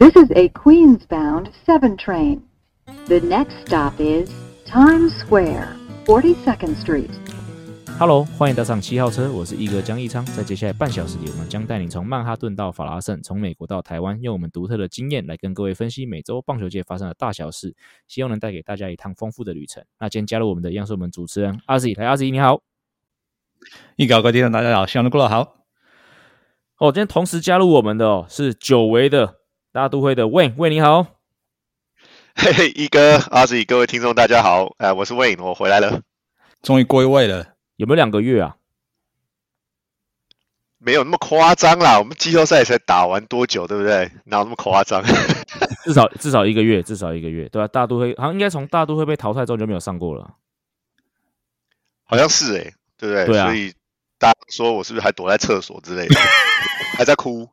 [0.00, 2.42] This is a Queens-bound 7 train.
[3.06, 4.28] The next stop is
[4.66, 5.68] Times Square,
[6.04, 7.10] 42nd Street.
[7.96, 10.26] Hello，欢迎搭上七号车，我是一哥江一昌。
[10.26, 17.72] 在接下来半小时里，我们将带你从曼哈顿到法拉盛，从美国到台湾，用我们独特的经验来跟各位分析美洲棒球界发生的大小事，
[18.08, 19.84] 希望能带给大家一趟丰富的旅程。
[20.00, 22.62] 那今天加入我们的，一样是我们主持人阿 Z，来阿 Z 你好，
[23.94, 25.54] 一哥各位听众大家好，希望能过得好。
[26.78, 29.36] 哦，今天同时加入我们的哦是久违的
[29.74, 31.02] 大都会的 Wayne，Wayne 你好，
[32.36, 36.00] 嘿嘿，一哥阿 Z，各位听众大家好，哎，我是 Wayne，我回来了，
[36.62, 38.54] 终于归位了，有没有两个月啊？
[40.78, 44.12] 没有那么夸张啦，我们季后赛才打完多久，对不对？
[44.26, 45.02] 哪有那么夸张？
[45.82, 50.36] 至少至少一个月，至少一个月，对吧、大都会好像应该从大都会被淘汰之后就没有上过了。
[52.04, 53.26] 好像是哎、对不对？
[53.26, 53.74] 对啊所以
[54.20, 56.14] 大家说我是不是还躲在厕所之类的，
[56.96, 57.48] 还在哭？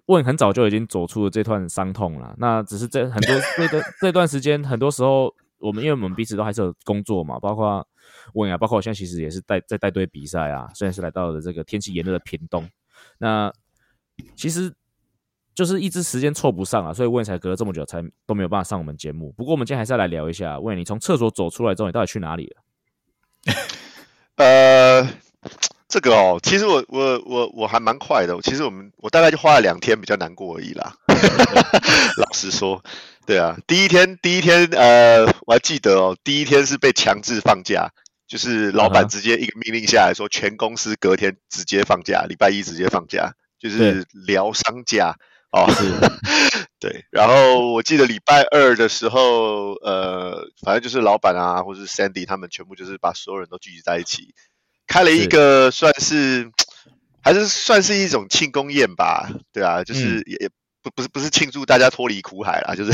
[0.07, 7.89] Win 很早就已经走出了这段伤痛了，那只是这很多这段这段时间，很多时候我们因为我们彼此都还是有工作嘛，包括
[8.35, 12.69] Win 啊，包括我现在其实也是带在带队比赛啊，虽然是来到了这个天气炎热的屏东，
[13.17, 13.51] 那
[14.37, 14.73] 其实
[15.55, 19.33] 就是一直时间凑不上啊，所以 Win 才隔了这么久才都没有办法上我们节目。
[19.37, 22.63] 不过我们今天还是要来聊一下，Win 你从厕所走出来之后，你到底去哪里了？
[24.37, 25.09] 呃，
[25.89, 28.41] 这个哦，其实我我我我还蛮快的。
[28.43, 30.95] 其实我们我大概就花了两天比较难过而已啦。
[32.17, 32.83] 老实说，
[33.27, 37.91] 对啊，第一天第一天呃，我还记得哦，第一天是被强制放假，
[38.27, 45.15] 就是老板直接一个命令下来说，全公司隔天直接放假，礼拜一直接放假，就是疗伤假
[45.53, 45.69] 哦。
[46.81, 54.35] 对，然后我记得礼拜二的时候，呃，反正就是老板啊，或者是 Sandy 他们全部就是把所有人都聚集在一起，
[54.87, 56.51] 开了一个算是
[57.23, 60.49] 还是算是一种庆功宴吧，对啊，就是也、也
[60.83, 62.93] 不不是不是庆祝大家脱离苦海啦，就是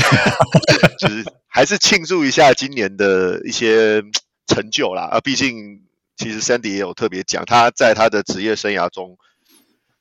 [0.99, 4.03] 就是还是庆祝一下今年的一些
[4.47, 5.83] 成就啦，啊，毕竟
[6.17, 9.17] 其实 Sandy 也有特别讲，他在他的职业生涯中。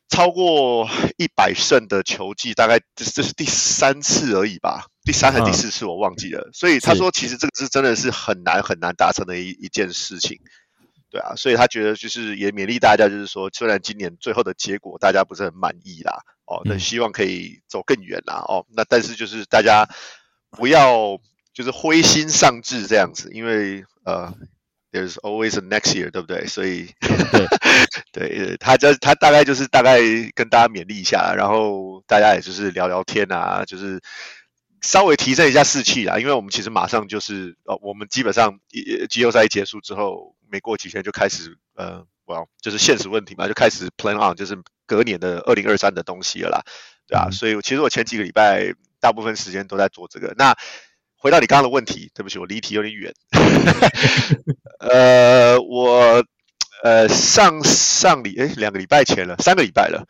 [0.09, 6.49] 超过一百胜的球技，大概这这是第三次而已吧，第三还是第四次我忘记了。
[6.53, 10.39] 所以他是说，其实这个是真的是很难很难达成的一一件事情，
[11.11, 19.89] 对啊，所以他觉得就是也勉励大家，就是说，虽然今年最后的结果大家不是很满意啦，哦，那嗯希望可以走更远啦，哦，那但是就是大家
[20.51, 21.19] 不要
[21.53, 24.33] 就是灰心丧志这样子，因为呃。
[24.93, 26.47] There's always a next year，对不对？
[26.47, 26.89] 所以
[28.13, 30.01] 对 他这他大概就是大概
[30.35, 34.01] 跟大家勉励一下，然后大家也就是聊聊天啊，就是
[34.81, 36.19] 稍微提振一下士气啊。
[36.19, 46.63] 因为我们其实马上就是呃，我们基本上一季后赛一结束之后，没过几天就开始呃，我要就是现实问题嘛，就开始 plan on，就是隔年的二零二三的东西了啦，
[47.07, 50.33] 对啊，嗯所以其实我前几个礼拜大部分时间都在做这个。
[50.39, 50.57] 那
[51.19, 53.13] 回到你刚刚的问题，对不起，我离题有点远。
[54.79, 56.25] 呃，我
[56.83, 60.07] 呃上上礼诶两个礼拜前了，三个礼拜了，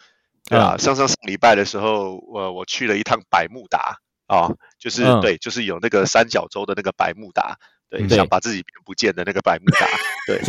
[0.49, 5.21] 对啊，上上上礼拜的时候，我我去了一趟百慕达啊、就是、嗯。
[5.21, 9.87] 对，就是有那个三角洲的那个百慕达，对想把自己变不见的那个百慕达，
[10.27, 10.41] 对，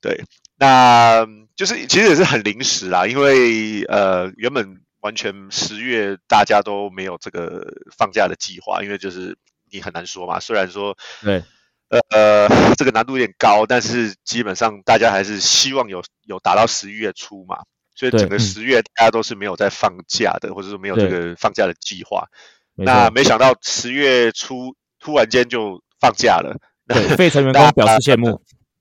[0.00, 0.24] 对，
[0.58, 7.66] 那就是其实也是很临时啦，因为呃原本完全十月大家都没有这个
[7.96, 9.36] 放假的计划，因为就是
[9.70, 11.42] 你很难说嘛，虽然说对
[11.88, 17.58] 呃 这个难度有点高，但是基本上大家还是希望有有达到十一月初嘛，
[17.94, 18.40] 所以整个嗯。
[18.40, 22.26] 十月大家都是没有在放假的，或者说没有这个放假的计划。
[22.74, 26.54] 那没想到十月初突然间就放假了，
[26.86, 28.38] 对 费城员工表示羡慕，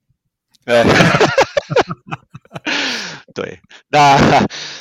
[0.65, 0.83] 呃，
[3.33, 4.17] 对，那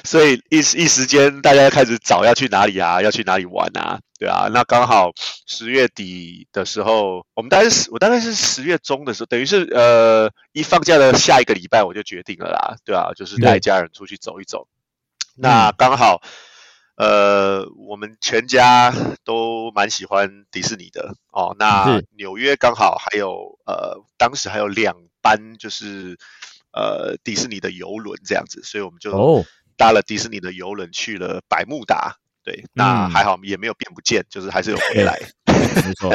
[0.02, 5.12] 所以一时一时间大家开始找要去哪里啊，要去哪里玩啊，对啊，那刚好
[5.46, 14.66] 十月底的时候，我们大概是我大概是十月中的时候，等于是呃一放假的下一个礼拜我就决定了啦，对啊，就是带家人出去走一走，
[15.36, 16.22] 那刚好。
[16.96, 18.94] 呃，我们全家
[19.24, 21.56] 都蛮喜欢迪士尼的哦。
[21.58, 26.16] 那纽约刚好还有呃，当时还有两班就是
[26.72, 29.44] 呃迪士尼的游轮这样子，所以我们就哦，
[29.76, 32.16] 搭了迪士尼的游轮去了百慕达。
[32.44, 35.18] 对，那嗯还好也没有变不见，就是还是有回来。
[35.48, 36.12] 没错，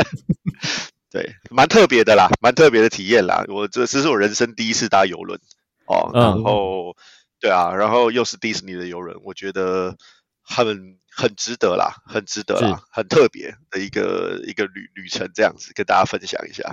[1.09, 3.43] 对，蛮特别的啦，蛮特别的体验啦。
[3.47, 5.39] 我这这是我人生第一次搭游轮
[5.87, 6.95] 哦，嗯然后
[7.39, 9.97] 对啊，然后又是迪士尼的游轮，我觉得
[10.43, 16.63] 很很值得啦，很值得啦，很特别的一个一个旅旅程，这样子跟大家分享一下。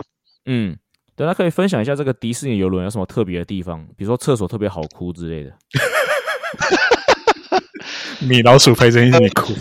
[0.44, 0.76] 嗯，
[1.16, 5.56] 对，那可以分享一下这个迪士尼游轮有什么特别的地方，比如说厕所特别好哭之类的。
[8.26, 9.54] 米老鼠陪着一起哭。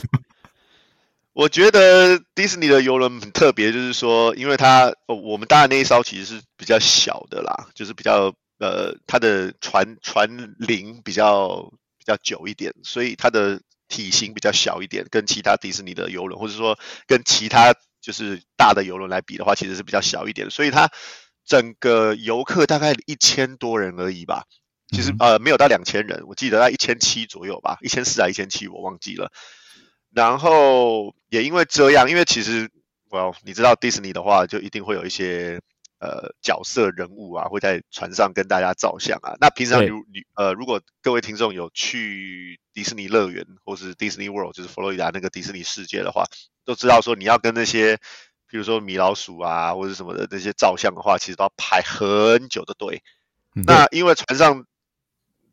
[1.33, 13.59] 我觉得迪士尼的游轮很特别，就是说，因为它我们搭的那一艘其实是比较小的啦，就是比较呃，它的船船龄比较比较久一点，所以它的
[13.89, 20.89] 体型比较小一点，跟其他迪士尼的游轮，或者说跟其他就是大的游轮来比的话，其实是比较小一点，所以它
[21.45, 24.45] 整个游客大概一千多人而已吧。
[24.95, 29.30] 其实呃没有到两千人，我记得在一千七左右吧，一千四还一千七我忘记了。
[30.13, 32.71] 然后也因为这样，因为其实
[33.09, 35.59] 我你知道迪士尼的话，就一定会有一些
[36.00, 39.36] 呃角色人物啊，会在船上跟大家照相啊。
[39.42, 46.24] 那平常如你呃，如果各位听众有去迪士尼乐园或是 Disney World，就是佛罗里达那个迪士尼世界的话，
[46.63, 47.98] 都知道说你要跟那些
[48.48, 53.03] 比如说米老鼠啊或者什么的那些照相的话，其实都要排很久的队。
[53.53, 54.65] 那因为船上。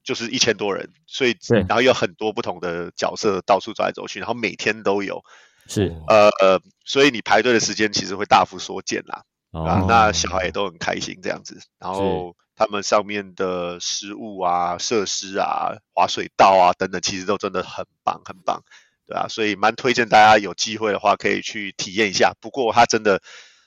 [0.04, 1.36] 就是一千多人，所以
[1.68, 5.22] 然后有很多不同的角色到处走来走去，然后每天都有，
[5.68, 9.22] 是呃呃，所以你排队的时间其实会大幅缩减啦。
[9.52, 18.62] 啊，那小孩也都很开心这样子，然后他们上面的食物啊、设施啊、滑水道啊等等，其实都真的很棒很棒，
[19.06, 22.32] 对啊，所以蛮推荐大家有机会的话可以去体验一下。
[22.40, 23.20] 不过它真的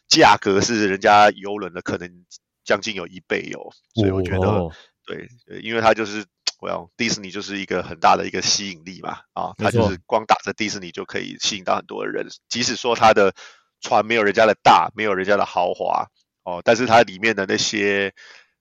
[0.08, 2.26] 价格是人家游轮的可能
[2.64, 4.68] 将近有一倍有，所以我觉得。
[5.06, 5.30] 对，
[5.62, 6.26] 因为它就是
[6.60, 13.34] 我要迪士尼就是一个很大的一个吸引力嘛，啊，它就是光打着迪士尼就可以吸引到很多的人，即使说它的
[13.82, 16.08] 船没有人家的大，没有人家的豪华
[16.44, 18.14] 哦，但是它里面的那些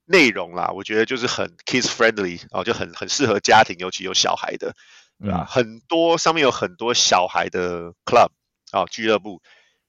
[0.04, 4.74] 内容啦，我觉得就是很 kids friendly 哦，就很很适合家庭，尤其有小孩的，
[5.18, 5.46] 对吧？
[5.48, 8.28] 很多上面有很多小孩的 club
[8.70, 9.40] 啊俱乐部，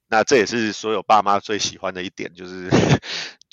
[0.08, 2.70] 那这也是所有爸妈最喜欢的一点，就是。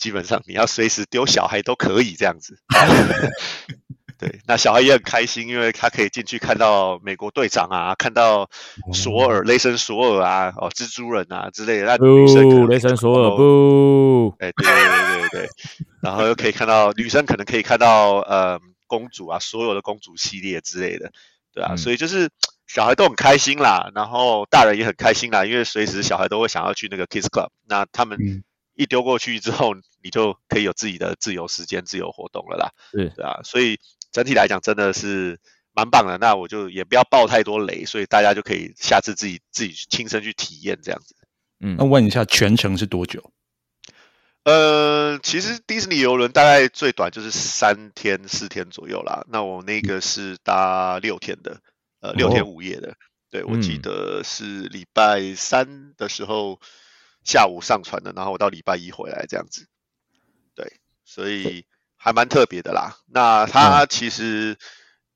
[0.04, 2.58] 基本上你要随时丢小孩都可以这样子，
[4.20, 8.50] 对，那小孩也很开心，因为他可以进去看到美国队长啊，看到
[8.92, 11.86] 索尔、雷神索尔啊，哦，蜘蛛人啊之类的。
[11.86, 15.50] 那女生雷神索尔不，哎，对对对对对，
[16.02, 21.14] 然后又可以看到 女生可能可以看到呃公主啊，所有的公主系列之类的，
[21.54, 22.30] 对啊，所以就是
[22.68, 28.44] 小孩都很开心啦，然后大人也很开心啦，因为随时小孩都会想要去那个 kids club，那他们。
[28.76, 32.72] 一丢过去之后，你就可以有自己的自由时间、自由活动了啦。
[32.92, 33.80] 是，对啊，所以
[34.12, 35.40] 整体来讲真的是
[35.74, 36.18] 蛮棒的。
[36.18, 41.16] 那我就也不要爆太多雷，所以大家就可以下次自己自己亲身去体验这样子。
[41.60, 43.32] 嗯，那问一下全程是多久？
[44.44, 49.24] 呃，其实迪士尼游轮大概最短就是三天四天左右啦。
[49.30, 51.62] 那我那个是搭六天的，
[52.02, 52.96] 呃，六天五夜的。
[53.30, 56.60] 对，我记得是礼拜三的时候。
[57.24, 59.68] 下午上船的，然后我到礼拜一回来这样子，
[60.56, 61.66] 对，所以
[61.96, 62.98] 还蛮特别的啦。
[63.08, 64.58] 那它其实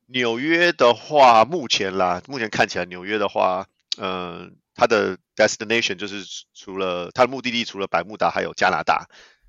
[0.05, 3.67] 纽约的话，目前啦，目前看起来纽约的话，
[3.97, 6.23] 嗯，它的 destination 就是
[6.53, 9.07] 除了它的目的地，除了百慕达还有加拿大，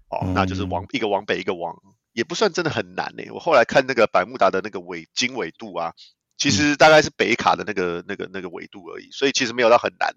[0.09, 1.77] 哦，那就是往一个往北，一个往，
[2.13, 3.23] 也不算真的很难呢。
[3.33, 5.95] 我后来看那个百慕达的那个纬经纬度啊，
[6.37, 10.13] 其实大概是北卡的那个那个那个纬度而已，所以其实没有到很难。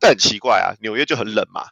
[0.00, 1.66] 但很奇怪啊，纽约就很冷嘛。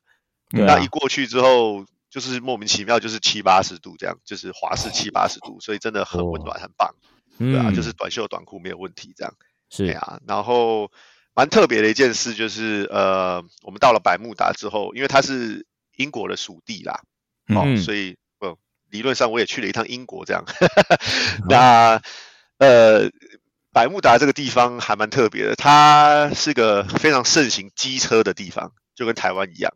[0.52, 6.94] 那一过去之后，就是莫名其妙，就是七八十度这样，就是华氏七八十度，所以真的很温暖，很棒，
[7.38, 9.34] 对啊，就是短袖短裤没有问题这样。
[9.70, 9.86] 是。
[9.86, 10.90] 啊，然后
[11.34, 15.66] 蛮特别的一件事就是，呃，我们到了百慕达之后，因为它是
[15.96, 17.00] 英国的属地啦，
[17.48, 18.56] 哦，所以呃，
[18.90, 20.44] 理论上我也去了一趟英国这样。
[21.48, 22.02] 那
[22.58, 23.10] 呃，
[23.72, 29.72] 百慕达这个地方还蛮特别的，它是个非常盛行机车的地方，就跟台湾一样。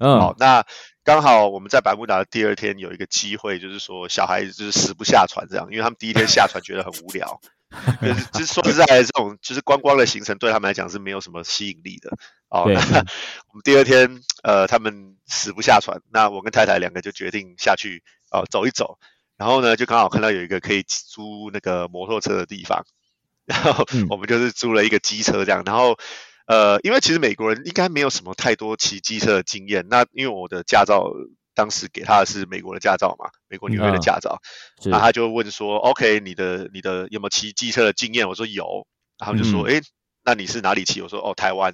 [0.00, 0.64] 嗯，好，那
[1.04, 7.38] 刚好我们在百慕达的第二天有一个机会，就是说小孩子就是死不下船这样，因为他们第一天下船觉得很无聊，
[8.00, 12.10] 就是就是说实在的，这种就是观光的行程对他们来讲是没有什么吸引力的。
[12.48, 18.98] 哦，那我们第二天呃，他们死不下船，那我跟太太两个就决定下去哦走一走，
[19.36, 22.86] 然后呢就刚好看到有一个可以租那个摩托车的地方，
[23.44, 25.98] 然后我们就是租了一个机车这样，然后。
[26.50, 29.86] 呃，因为其实美国人应该没有什么太多骑机车的经验。
[29.88, 31.04] 那因为我的驾照
[31.54, 34.40] 当时给他的是美国的驾照嘛，美国纽约的驾照，
[34.90, 38.84] 那他就问说：“OK，你的你的有没有骑机车的经验？”我说有，
[39.16, 39.80] 然后就说：“哎，
[40.24, 41.72] 那你是哪里骑？”我说：“哦，台湾，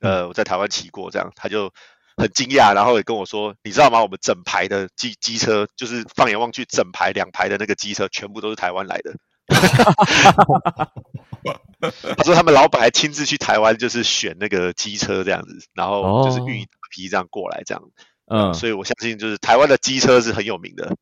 [0.00, 1.70] 呃，我在台湾骑过。”这样他就
[2.16, 4.00] 很惊讶，然后也跟我说：“你知道吗？
[4.00, 9.14] 我们整排的机机车，就是放眼望去，整排两排的那个机车，全部都是台湾来的。”
[12.16, 17.82] 他说他们老板还亲自去台湾，就是选那个机车这样子，然后就是运一大批这样过来这样。
[18.28, 20.92] 嗯，所以我相信就是台湾的机车是很有名的，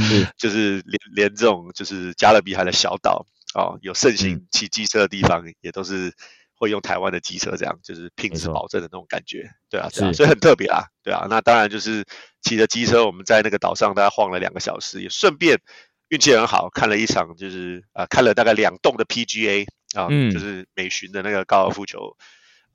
[0.00, 0.26] 是。
[0.36, 3.24] 就是连连这种就是加勒比海的小岛
[3.54, 6.12] 哦，有盛行骑机车的地方，也都是
[6.56, 11.28] 会用台湾的机车，这样就是品质保证的那种感觉，对啊，对啊，所以很特别啊，对啊。
[11.30, 12.04] 那当然就是
[12.42, 15.60] 骑着机车，我们在那个岛上大概晃了两个小时，也顺便
[16.08, 22.16] 运气很好，看了一场就是呃看了大概两栋的 PGA 啊，嗯就是美巡的那个高尔夫球，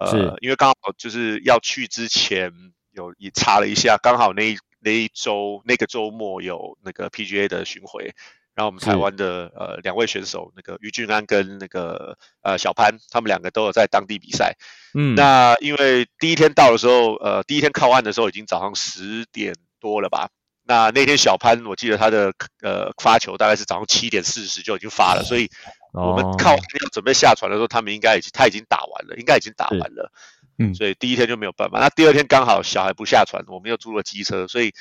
[0.09, 2.51] 是呃，因为刚好就是要去之前
[2.91, 8.13] 有也查了一下，刚好那那一周那个周末有那个 PGA 的巡回，
[8.53, 14.57] 然后我们台湾的呃两位选手，那个于俊安跟那个呃小潘，他们两个都有在当地比赛。
[14.93, 20.27] 嗯，那因为第一天到的时候，呃，第一天靠岸的时候已经早上十点多了吧？
[20.71, 25.49] 那那天小潘，我记得他的呃发球大概是早上七点四十就已经发了，所以
[25.91, 30.09] 我们哦靠要准备下船的时候，他们应该已经他已经打完了，应该已经打完了。
[30.57, 31.79] 嗯所以第一天就没有办法。
[31.79, 34.71] 那第二天刚好小孩不下船，我们又租了机车，所以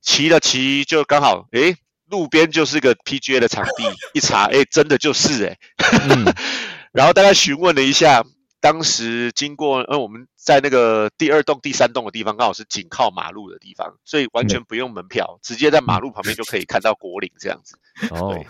[0.00, 1.76] 骑了骑就刚好，诶，
[2.08, 3.84] 路边就是个 PGA 的场地，
[4.14, 5.58] 一查，诶，真的就是诶。
[6.08, 6.24] 嗯
[6.92, 8.24] 然后大家询问了一下，
[8.64, 17.76] 当时经过，呃，我们在那个第二栋、第三栋的地方，刚好是紧靠马路的地方，所以完全不用门票，直接在马路旁边就可以看到国岭这样子，
[18.10, 18.32] 哦。
[18.32, 18.46] 对，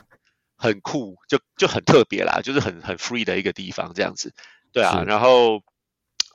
[0.56, 4.32] 很酷，就就很特别啦，就是很很 free 的一个地方这样子，
[4.72, 5.60] 对啊，然后。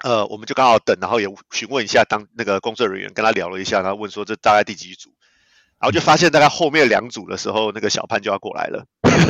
[0.01, 5.09] 呃，我们就刚好等，然后也询问一下当那个工作人员，跟他聊了一下，然后问说这大概第几组，
[5.77, 8.86] 然后就发现大概后面两组的时候，那个小潘就要过来了，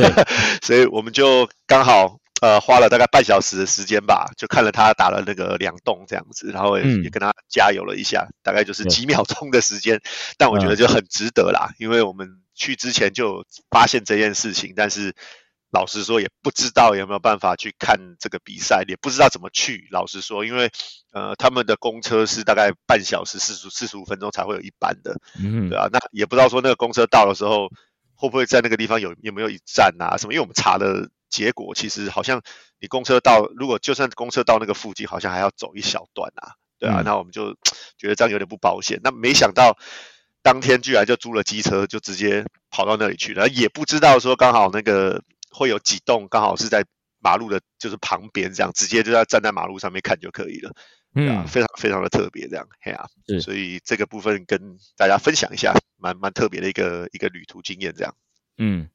[0.61, 10.01] 所以我们就刚好呃花了大概半小时的时间吧，就看了他打了那个两洞这样子，然后也,、嗯也跟他加油了一下，大概就是几秒钟的时间，
[10.37, 15.15] 但我觉得就很值得啦，因为我们去之前就发现这件事情，但是。
[15.71, 19.87] 老实说，也不知道有没有办法去看这个比赛，也不知道怎么去。
[19.91, 20.71] 老实说，因为
[21.11, 27.69] 呃，他们的公车是大概半小时四十四十五分钟才会有一班的，嗯对啊，那也不知道说那个公车到的时候
[28.15, 30.33] 会不会在那个地方有有没有一站啊什么？
[30.33, 32.41] 因为我们查的结果，其实好像
[32.79, 37.53] 你公车到，如果就算公车到那个附近，好像还要走一小段啊，对啊，嗯那我们就
[37.97, 38.99] 觉得这样有点不保险。
[39.03, 39.77] 那没想到
[40.41, 46.85] 当天居然就租了机车，就直接跑到那里去了，也不知道说刚好那个会有几栋刚好是在
[47.19, 50.71] 马路的，就是旁边这样，直接就要站在马路上面看就可以了。
[51.15, 53.07] 嗯啊，嗯，非常非常的特别，这样，嘿啊，
[53.41, 58.15] 所以这个部分跟大家分享一下，蛮蛮特别的一个一个旅途经验，这样。
[58.59, 58.87] 嗯，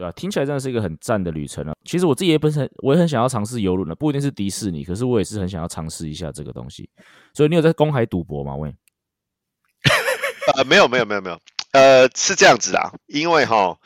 [0.00, 1.74] 对啊，听起来真的是一个很赞的旅程啊。
[1.84, 6.88] 其实我自己也本身我也很想要尝试游轮的，不一定是迪士尼，可是我也是很想要尝试一下这个东西。
[7.34, 8.56] 所以你有在公海赌博吗？
[8.56, 8.74] 喂，
[10.56, 11.38] 呃，没有没有没有没有，
[11.72, 13.76] 呃，是这样子啊，因为哈，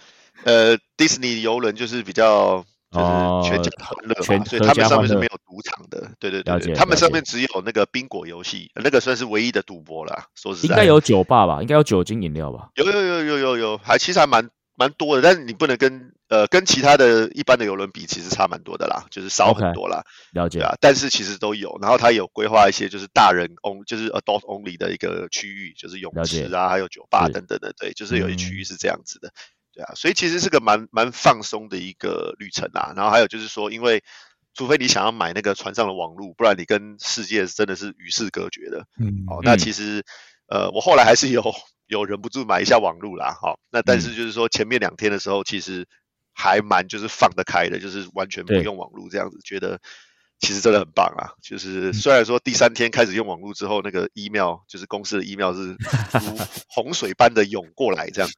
[0.44, 2.64] 呃，迪士尼游轮就是比较。
[2.96, 10.26] 哦就是全家欢乐全嘛，所以他们上面是没有赌场的，对对了解对对，他们上面只有那个宾果游戏，那个算是唯一的赌博啦。
[10.36, 11.60] 说实在，应该有酒吧吧？
[11.60, 12.68] 应该有酒精饮料吧？
[12.76, 20.02] 有有有有有有，还其实还蛮蛮多的，但是你不能跟呃跟其他的一般的游轮比，其实差蛮多的啦，就是少很多啦。
[20.32, 29.32] 了解，啊，但是其实都有，然后它有规划一些就是大人 on 就是 adult only 的一个区域，就是泳池啊，还有酒吧是等等的，对，就是有一区嗯域是这样子的，
[29.72, 32.92] 对啊，所以其实是个蛮蛮放松的一个旅程啊。
[32.96, 34.02] 然后还有就是说，因为
[34.54, 38.86] 除非你想要买那个船上的网路，不然你跟世界真的是与世隔绝的。
[38.98, 40.04] 嗯哦，那嗯其实
[40.46, 41.42] 呃，我后来还是有
[41.86, 44.00] 有忍不住买一下网路啦，好、那但嗯。
[44.00, 45.86] 是就是说前面两天的时候，其实
[46.32, 49.78] 还蛮就是放得开的，就是完全不用网路这样子，觉得
[50.40, 51.32] 其实真的很棒啊。
[51.42, 51.92] 就是嗯。
[51.92, 55.76] 虽然说第三天开始用网路之后，那个 email 就是公司的 email 是
[56.20, 56.36] 如
[56.68, 58.30] 洪水般的涌过来，这样，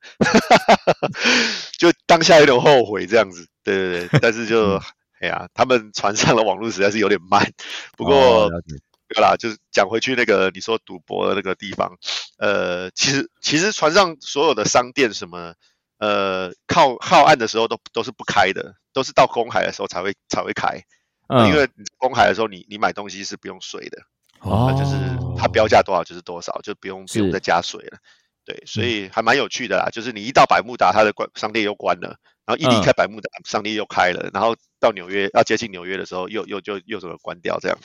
[1.79, 4.81] 就当下有点后悔这样子，对对对，但是就嗯。
[5.19, 7.51] 哎呀，他们船上的网络实在是有点慢，
[7.97, 8.63] 不哦过。
[9.09, 11.97] 对啦，就是讲回去那个你说赌博的那个地方，
[12.39, 15.55] 呃，其实其实船上所有的商店什么，
[15.99, 20.83] 呃，靠靠岸的时候都都是不开的，都是到公海的时候才会才会开，
[21.29, 24.03] 嗯，因为公海的时候你你买东西是不用税的，
[24.41, 24.97] 哦那就是
[25.39, 27.99] 它标价多少就是多少，就不用不用再加税了。
[28.45, 29.89] 对，所以还蛮有趣的啦。
[29.91, 37.77] 就是你一到百慕达，它的关商店又关了，然后一离嗯开百慕达，商店又开了，然后到纽约要接近纽约的时候，又又就又怎么关掉这样。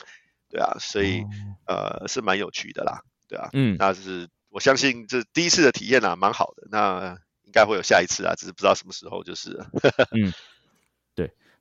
[0.52, 1.24] 对啊，所以、
[1.66, 3.00] 呃是蛮有趣的啦。
[3.26, 6.68] 对啊，嗯，那是我相信这第一次的体验啊，蛮好的。
[6.70, 7.16] 那
[7.46, 9.66] 应该会有下一次啊，只是不知道什么时候就是了。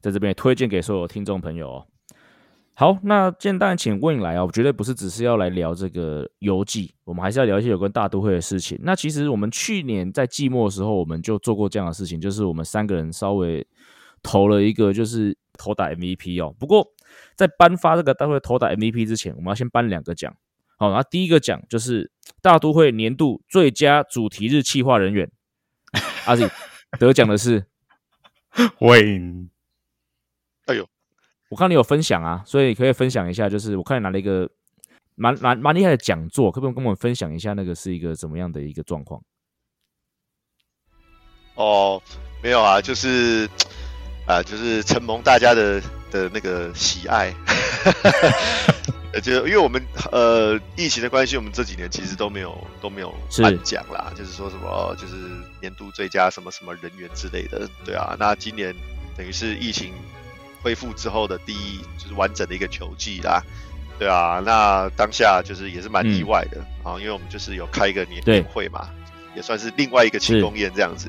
[0.02, 1.88] 在这边推荐给所有听众朋友哦。
[2.74, 8.80] 好，那现在请问来啊，我绝对不是只是要来聊这个游记，我们还是要聊一些有关大都会的事情。
[8.82, 13.64] 那其实我们去年在季末的时候，我们就做过这样的事情，就是我们三个人稍微
[14.24, 16.52] 投了一个就是投打 MVP 哦。
[16.58, 16.84] 不过
[17.36, 20.36] 在颁发这个大都会投打 MVP 之前，我们要先颁两个奖。
[20.78, 25.32] 好，然后第一个奖就是大都会年度最佳主题日企划人员，
[26.26, 26.50] 阿 Z
[26.98, 27.66] 得奖的是
[28.80, 29.50] Wayne，
[30.66, 30.88] 哎呦，
[31.50, 34.50] 我看你有分享啊，所以可以分享一下，就是我看你拿了一个
[35.14, 39.22] 蛮蛮蛮厉害的讲座，可不可以跟我们分享一下那个是一个怎么样的一个状况？
[41.56, 42.02] 哦，
[42.42, 43.48] 没有啊，就是
[44.26, 45.80] 啊，就是承蒙大家的
[46.12, 47.34] 的那个喜爱，
[49.14, 55.16] 呃，就因为我们呃疫情的关系，我们这几年其实都没有都没有颁奖啦，就是说什么哦就是
[55.60, 58.76] 年度最佳什么什么人员之类的，对啊，那今年
[59.18, 59.94] 等于是疫情
[60.62, 63.42] 恢复之后的第一就是完整的一个球季啦。
[64.00, 68.90] 对啊，那当下就是也是蛮意外的啊、因为我们就是有开一个年年会嘛，
[69.36, 71.08] 也算是另外一个庆功宴这样子，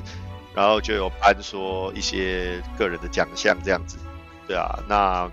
[0.55, 3.97] 然后就有颁说一些个人的奖项这样子，
[4.53, 5.31] 对啊，那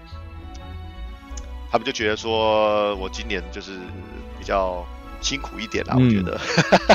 [1.69, 3.77] 他们就觉得说我今年就是
[4.39, 4.85] 比较
[5.19, 6.05] 辛苦一点啦，嗯。
[6.05, 6.39] 我觉得，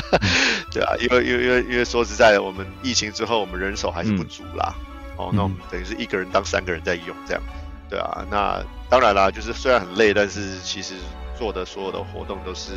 [0.73, 4.73] 对啊，因为因为因为因为说实在的，我们疫情之后我们人手还是不足啦，
[5.17, 7.43] 哦，那我们等于是一个人当三个人在用这样，
[7.91, 10.95] 对啊，那当然啦，就是虽然很累，但是其实
[11.37, 12.71] 做的所有的活动都是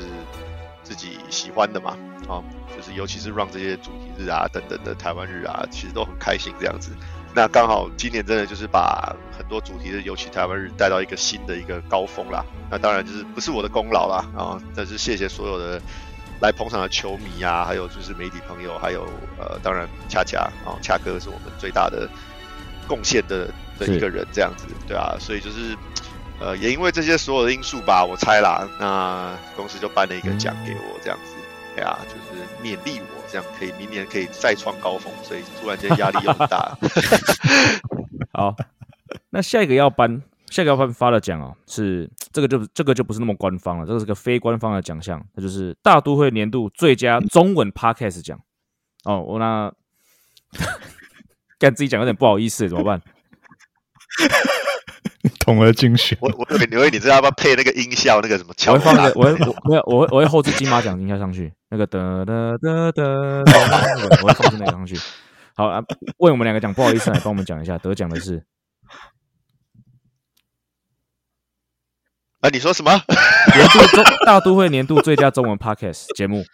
[0.83, 1.97] 自己喜欢的嘛，
[2.29, 2.45] 啊、
[2.77, 6.91] 就是尤其是让这些主题日啊等等的台湾日啊，其实都很开心这样子。
[7.39, 12.45] 那刚好今年真的就是把很多主题的，尤其台湾日带到一个新的一个高峰啦。
[12.69, 15.81] 那当然就是不是我的功劳啦，啊，但是谢谢所有的
[16.41, 19.07] 来捧场的球迷啊，还有就是媒体朋友，还有
[19.39, 22.09] 呃，当然恰恰啊，恰哥是我们最大的
[22.89, 25.77] 贡献的的一个人，这样子，对啊，所以就是
[26.41, 31.37] 呃，也因为这些所有的因素吧，我猜啦，那公司就颁了一个奖给我，这样子，
[31.81, 36.77] 啊、就是勉励我，这样可以明年可以再创高峰，所以突然间压力又很大。
[38.33, 38.55] 好，
[39.31, 48.39] 那下一个要颁，下一个要颁发的奖哦，是这个就这个就不是那么官方了，这个是个非官方的奖项，那就是大都会年度最佳中文 Podcast 奖。
[49.05, 49.73] 哦，我那
[51.59, 53.01] 干自己讲有点不好意思，怎么办？
[55.41, 63.03] 统合精选，我我以为你会，你知道要不要配那个音效，那个什么我敲打会放那个，我会我没有，我会我会后置金马奖音效上去，那个哒哒哒哒，
[64.23, 64.97] 我会放置那个上去。
[65.55, 65.83] 好啊，
[66.19, 68.45] 为我们两个讲，不好意思，来帮我们讲一下，得奖的是
[72.41, 72.49] 啊？
[72.51, 72.93] 你说什么？
[72.93, 76.45] 年度中大都会年度最佳中文 Podcast 节目。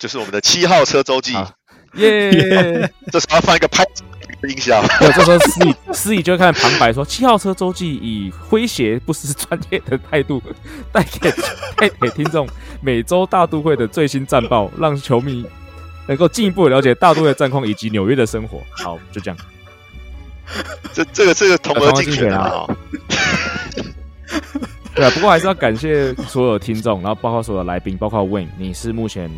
[0.00, 1.52] 就是我们的七号车周记，好
[1.94, 2.92] 耶！
[3.10, 4.02] 这时候要放一个拍子
[4.40, 4.82] 的音效。
[5.00, 10.42] 对，这时候司仪 司仪就会看旁白说：“七号车周记以诙谐不失专业的态度，
[10.92, 11.30] 带给
[11.76, 12.46] 带给听众
[12.80, 15.44] 每周大都会的最新战报，让球迷
[16.06, 19.38] 能够进一步地了解大都会的战况以及纽约的生活。”好，就这样。
[20.94, 22.64] 这这个这个同额竞选啊
[24.94, 29.30] 对啊，不过还是要感谢所有听众，然后包括所有来宾，包括 Win，你是目前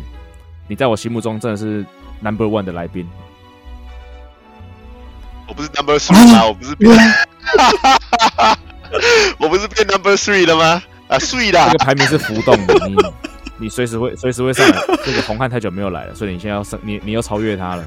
[0.67, 1.85] 你在我心目中真的是
[2.21, 3.07] Number One 的来宾。
[5.51, 6.45] 我不是 number three 吗？
[6.45, 6.95] 我不是变，
[9.37, 10.81] 我不是变 number three 了吗？
[11.09, 12.95] 啊，three 啦这个，排名是浮动的，你
[13.57, 14.81] 你随时会随时会上来。
[15.03, 17.85] 这个红汉太久没有来了，所以你现在要上你你要超越他了。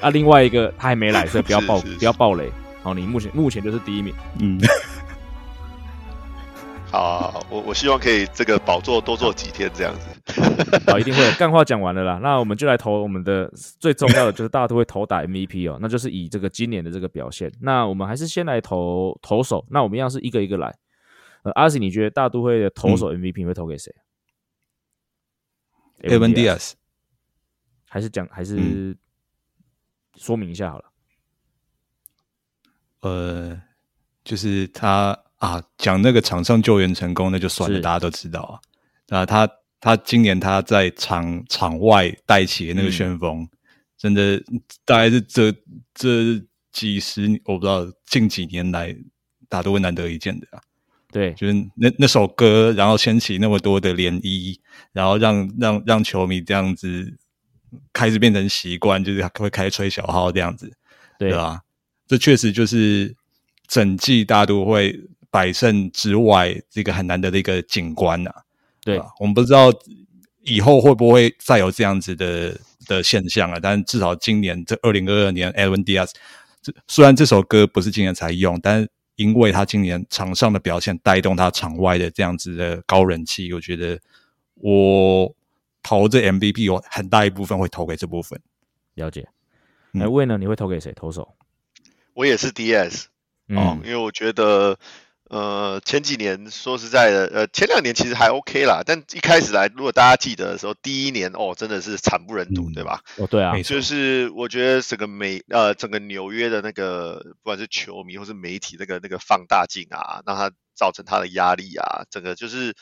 [0.00, 2.50] 啊，另外一个他还没来，所以不要爆是是不要爆雷。
[2.82, 4.12] 好，你目前目前就是第一名。
[4.40, 4.60] 嗯，
[6.90, 10.25] 好好，好我我希望可以这个宝座多做几天这样子。
[10.86, 12.18] 好，一定会有干话讲完了啦。
[12.22, 17.52] 那我们就来投我们的最重要的，就是大家都会投打 MVP 哦，那就是以这个今年的这个表现。
[17.60, 20.74] 那我们还是先来投投手，那我们一样是一个一个来。
[21.42, 23.94] 呃，阿喜，你觉得大都会的投手 MVP 你会投给谁
[26.02, 26.72] Evan Diaz，
[27.88, 28.96] 还是讲还是嗯
[30.16, 30.84] 说明一下好了。
[33.02, 33.62] 呃，
[34.24, 38.60] 就是他啊，讲那个场上救援成功，那就算了，大家都知道啊。
[39.08, 39.48] 那他
[39.86, 43.48] 他今年他在场场外带起的那个嗯旋风，
[43.96, 44.42] 真的
[44.84, 45.54] 大概是这
[45.94, 48.92] 这几十我不知道近几年来
[49.48, 50.60] 大都会难得一见的啊。
[51.12, 54.58] 对，就是那那首歌，然后掀起那么多的涟漪，
[54.92, 57.16] 然后让让让球迷这样子
[57.92, 60.68] 开始变成习惯，就是会开吹小号这样子，
[61.16, 61.60] 对对吧？
[62.08, 63.14] 这确实就是
[63.68, 64.98] 整季大都会
[65.30, 68.42] 百胜之外这个很难得的一个景观呐、啊。
[68.86, 69.72] 对吧我们不知道
[70.42, 76.10] 以后会不会再有这样子的的现象啊，但至少今年这二零二二年 Edwin Diaz，
[76.62, 83.98] 这虽然这首歌不是今年才用，但因为他今年场上的表现带动他场外的这样子的高人气，我觉得
[84.54, 85.34] 我
[85.82, 88.40] 投这 MVP 有很大一部分会投给这部分。
[88.94, 89.26] 了解。
[89.92, 90.92] 嗯来问呢，你会投给谁？
[90.92, 91.34] 投手？
[92.12, 93.04] 我也是 DS
[93.48, 94.78] 哦，嗯因为我觉得
[95.28, 103.02] 呃前几年说实在的，呃前两年其实还 OK 啦，但一开始来，如果大家记得的时候，第一年哦真的是惨不忍睹，嗯对吧？
[103.16, 112.74] 哦，对啊没，错就是我觉得整个美呃整个纽约的那个不管是球迷或是媒体那个那个放大镜啊，让他造成他的压力啊，整个就是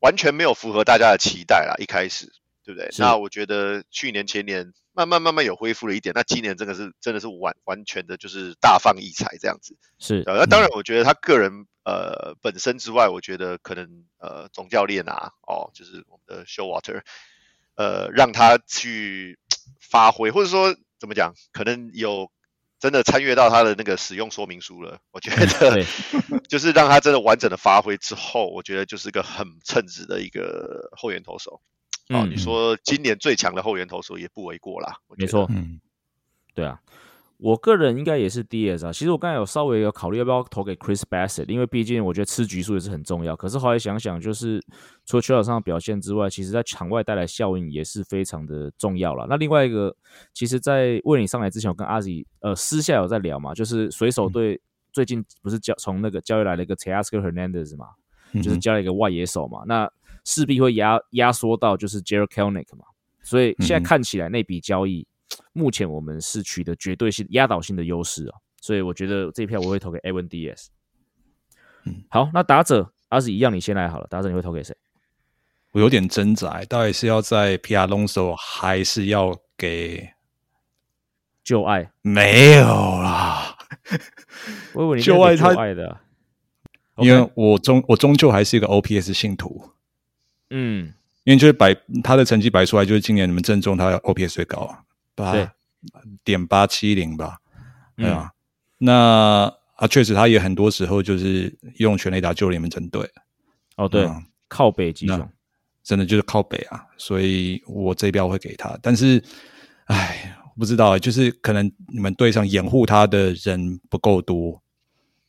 [0.00, 2.32] 完全没有符合大家的期待啦，一开始
[2.66, 2.90] 对不对？
[2.98, 9.78] 那我觉得去年前年慢慢慢慢有恢复了一点，那今年真的是真的是完完全的就是大放异彩这样子。
[10.00, 17.02] 是呃，那当然，我觉得他个人呃本身之外，我觉得可能呃总教练啊，哦，就是我们的 Showwater，
[17.76, 19.38] 呃，让他去
[19.80, 22.32] 发挥，或者说怎么讲，可能有
[22.80, 24.98] 真的参阅到他的那个使用说明书了。
[25.12, 25.86] 我觉得对
[26.48, 31.60] 就是让他真的完整的发挥之后，我觉得就是个很称职的一个后援投手。
[32.10, 34.96] 哦，嗯你说今年最强的后援投手也不为过啦。
[35.08, 35.80] 我觉得没错，嗯，
[36.54, 36.80] 对啊，
[37.38, 38.92] 我个人应该也是 DS 啊。
[38.92, 43.36] 其实我刚才有稍微有考虑要不要投给 Chris Bassett，因为毕竟我觉得吃局数也是很重要。
[43.36, 44.62] 可是后来想想，就是
[45.04, 49.26] 除了球场上的表现之外，其实在场外带来效应也是非常的重要了。
[49.28, 49.94] 那另外一个，
[50.32, 54.60] 其实，在为你上来之前，我跟阿 Z 呃私下有在聊嘛，就是水手队
[54.92, 57.88] 最近不是交从那个交易来了一个 Teoscar Hernandez 嘛，
[58.34, 59.90] 就是嗯交了一个外野手嘛，那
[60.26, 62.84] 势必会压压缩到就是 Jared Kelnick 嘛，
[63.22, 63.82] 所以现在嗯。
[63.82, 65.06] 看起来那笔交易，
[65.54, 70.66] 目前我们是取得绝对性压倒性的优势啊，所以我觉得这一票我会投给 Evan DS。
[71.84, 72.02] 嗯。
[72.10, 74.76] 好，那打者阿是一样，你先来好了，打者你会投给谁？
[75.72, 80.10] 我有点挣扎，到底是要在 P R Lonso 还是要给？
[81.44, 83.56] 旧爱，没有啦，
[84.74, 86.00] 我以为你旧爱他旧爱的啊，
[86.96, 89.70] 因为我终我终究还是一个 O P S 信徒，
[90.50, 90.92] 嗯，
[91.24, 95.34] 因为就是摆他的成绩摆出来，就是今年你们正中他的 O P S 最高八
[96.24, 97.38] 点八七零吧，
[97.96, 98.32] 对嗯啊，
[98.78, 103.08] 那啊确实他也很多时候就是用全垒打救你们整队，
[103.76, 104.24] 哦对，嗯。
[104.48, 105.28] 靠北极那熊，
[105.82, 108.78] 真的就是靠北啊，所以我这一票会给他。
[108.80, 109.20] 但是，
[109.86, 114.62] 唉，不知道欸，就是可能你们队上掩护他的人不够多，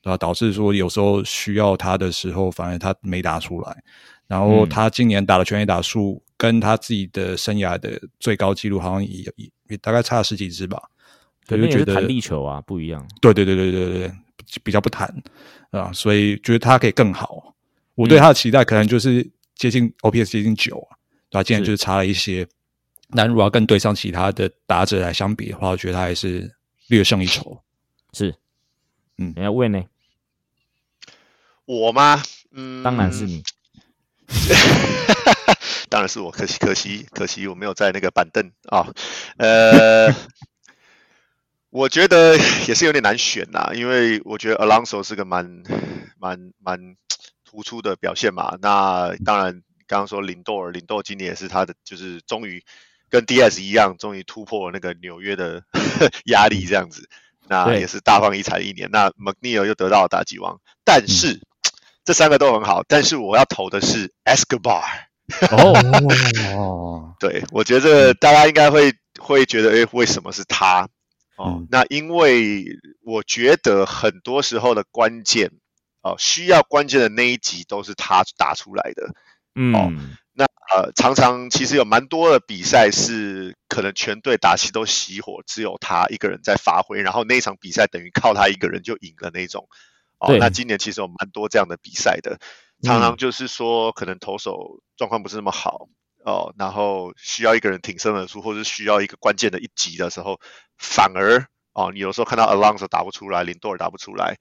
[0.03, 0.17] 对吧？
[0.17, 3.83] 导致说有时候需要他的时候，反而他没打出来。
[4.27, 10.81] 然后嗯他今年打的全垒打数跟他自己的生涯的最高纪录好像也也也大概差了十几支吧。
[11.45, 13.07] 可我就觉得弹力球啊，不一样。
[13.21, 14.11] 对对对对对对对，
[14.63, 15.07] 比较不弹
[15.71, 17.55] 啊，所以觉得他可以更好。
[17.95, 20.97] 我对他的期待可能就是接近 OPS 接近九啊，
[21.29, 21.43] 对吧？
[21.43, 22.45] 今年就是差了一些。
[23.15, 26.53] 但如果要跟对上其他的打者来相比的话，我觉得他还是
[26.89, 27.57] 略胜一筹。
[28.11, 28.35] 是，
[29.17, 29.81] 嗯你要问呢？
[31.63, 32.21] 我吗？
[32.51, 33.41] 嗯，当然是你。
[35.89, 38.87] 当然是我，可惜可惜可惜我没有在那个板凳啊、
[39.37, 40.13] 呃，
[41.69, 42.37] 我觉得
[42.67, 45.63] 也是有点难选呐，因为我觉得 Alonso 是个蛮
[46.19, 46.95] 蛮蛮
[47.45, 48.57] 突出的表现嘛。
[48.61, 52.63] 那当然，刚刚说林豆尔，林豆今年也是他的，就是终于
[53.09, 55.63] 跟 DS 一样，终于突破了那个纽约的
[56.25, 57.07] 压力，这样子。
[57.49, 58.89] 那也是大放异彩的一年。
[58.91, 61.39] 那 McNeil 又得到了打击王，但是、
[62.07, 64.81] 这三个都很好，但是我要投的是 Escobar。
[65.51, 65.73] 哦，
[66.55, 70.87] 哦， 对，我觉得大家应该会会觉得，哎，为什么是他？
[71.35, 72.63] 哦，嗯那因为
[73.03, 75.51] 我觉得很多时候的关键，
[76.01, 79.13] 哦，需要关键的那一集都是他打出来的。
[79.55, 89.67] 嗯，呃，常常其实有蛮多的比赛是可能全队打气都熄火，只有他一个人在发挥，然后那一场比赛等于靠他一个人就赢了那种。
[90.19, 92.39] 哦，那今年其实有蛮多这样的比赛的，
[92.83, 95.89] 常常就是说可能投手状况不是那么好
[96.25, 100.39] 哦，然后需要一个人挺身而出，或者是需要一个关键的一击的时候，
[100.77, 104.37] 反而哦，你有时候看到 Alonso 打不出来，林多尔打不出来，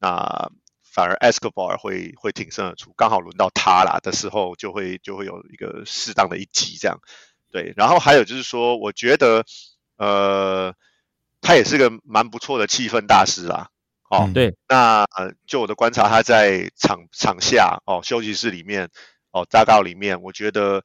[0.00, 0.50] 那
[0.82, 6.98] 反而 Escobar 会会挺身而出，刚好轮到他啦的时候，就会就会有一个适当的一击这样。
[7.52, 9.44] 对，然后还有就是说，我觉得
[9.96, 10.74] 呃，
[11.40, 13.70] 他也是个蛮不错的气氛大师啦。
[14.10, 18.88] 哦，嗯对，那呃，就我的观察，他在场场下哦，休息室里面
[19.30, 20.82] 哦，大告里面，我觉得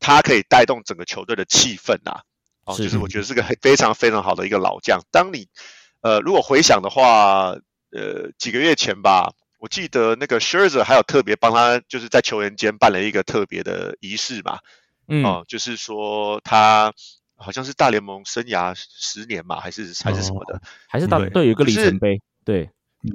[0.00, 2.22] 他可以带动整个球队的气氛啊。
[2.64, 5.00] 哦，是就是我觉得是个很非常非常好的一个老将。
[5.10, 5.48] 当你
[6.00, 7.54] 呃，如果回想的话，
[7.92, 14.58] 呃，几个月前吧，我记得那个 Scherzer 还有特别帮他，就是在球员间办了一个特别的仪式嘛。
[15.06, 16.92] 嗯，哦，就是说他
[17.36, 20.60] 好像是大联盟生涯十年嘛，还是还是什么的。
[20.88, 22.70] 还是大对对有一个里程碑，对，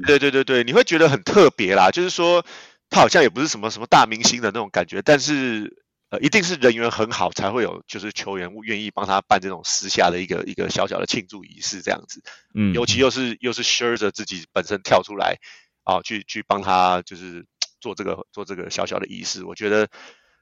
[0.05, 2.45] 对对对对，你会觉得很特别啦，就是说
[2.89, 12.23] 他好像也不是什么什么大明星的那种感觉，但是呃，一定是人缘很好才会有，就是球员愿意帮他办这种私下的一个一个小小的庆祝仪式这样子。
[12.55, 15.37] 嗯，尤其又是又是 Scherzer 自己本身跳出来
[15.83, 17.45] 啊，去去帮他就是
[17.79, 19.87] 做这个做这个小小的仪式，我觉得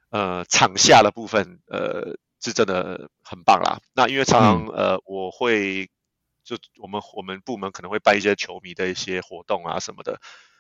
[0.10, 3.82] 呃场下的部分呃是真的很棒啦。
[3.94, 5.90] 那因为常常呃我会
[6.48, 10.20] 就我们我们部门可能会办一些球迷的一些活动啊什么的。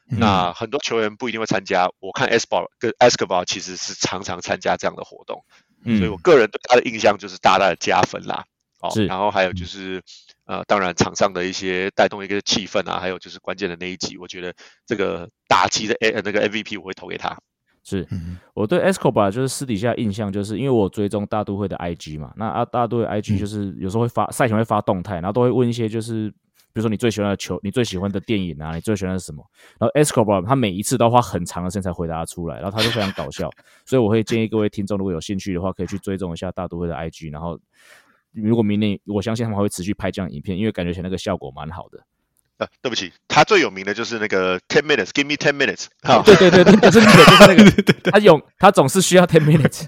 [0.10, 5.44] 那很多球员不一定会参加，我看 S 宝跟 Escobar 其实是常常参加这样的活动，
[5.98, 8.46] 所以我个人对他的印象就是大大的加分啦。
[8.80, 10.04] 哦，然后还有就是，
[10.46, 14.54] 呃，当然场上的一些带动一个气氛啊，还有就是关键的那一集，我觉得
[14.86, 17.40] 这个打击的 A 那个 MVP 我会投给他。
[17.90, 18.08] 是
[18.54, 26.34] 我对 Escobar 就是私底下印象，就是因为我追踪大都会的 IG 嘛，那啊大都会 IG 就是有时候会发赛前会发动态，然后都会问一些就是。
[26.74, 29.44] 比如说你最喜欢的球，你最喜欢的电影啊，你最喜欢的什么？
[29.80, 33.50] 然后 Escobar 他每一次都花很长的时间才回答出来，然后他就非常搞笑，
[33.84, 37.32] 所以我会建议各位听众如果有兴趣的话，可以去追踪一下大都会的 IG。
[37.32, 37.60] 然后
[38.32, 41.98] 如果明年我相信他们会持续拍这样影片，因为感觉起来那个效果蛮好的。
[42.58, 45.88] 呃，对不起，他最有名的就是那个 Ten Minutes，Give me ten minutes。
[46.24, 49.86] 对对对对，就是那个，就是那个， 他永他总是需要 Ten Minutes。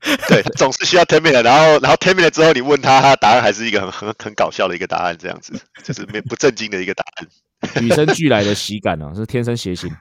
[0.28, 5.52] 对，总是需要 ten minute，然后然后 ten minute 之后，你问他，他答案还是一个很很很搞笑的一个答案，这样子
[5.84, 7.84] 就是没不正经的一个答案。
[7.84, 9.94] 与生俱来的喜感啊，是天生邪性。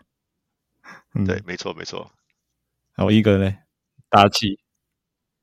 [1.15, 1.25] 嗯。
[1.25, 2.09] 对，没错没错。
[2.95, 3.53] 然后一个呢，
[4.09, 4.57] 打气。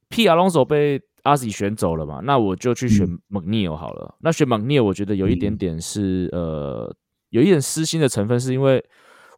[0.08, 2.20] P 阿隆索被阿 Z 选走了嘛？
[2.24, 4.14] 那我就去选 McNeil 好了。
[4.20, 6.94] 那选 McNeil，我觉得有一点点是呃，
[7.30, 8.84] 有一点私心的成分，是因为。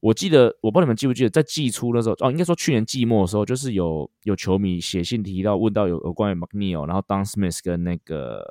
[0.01, 8.47] 我记得，我不知道你们记不记得，在季初的时候，哦，应该说去年季末的时候，就是有有球迷写信提到，问到有有关于 McNeil，然后 Don Smith 跟那个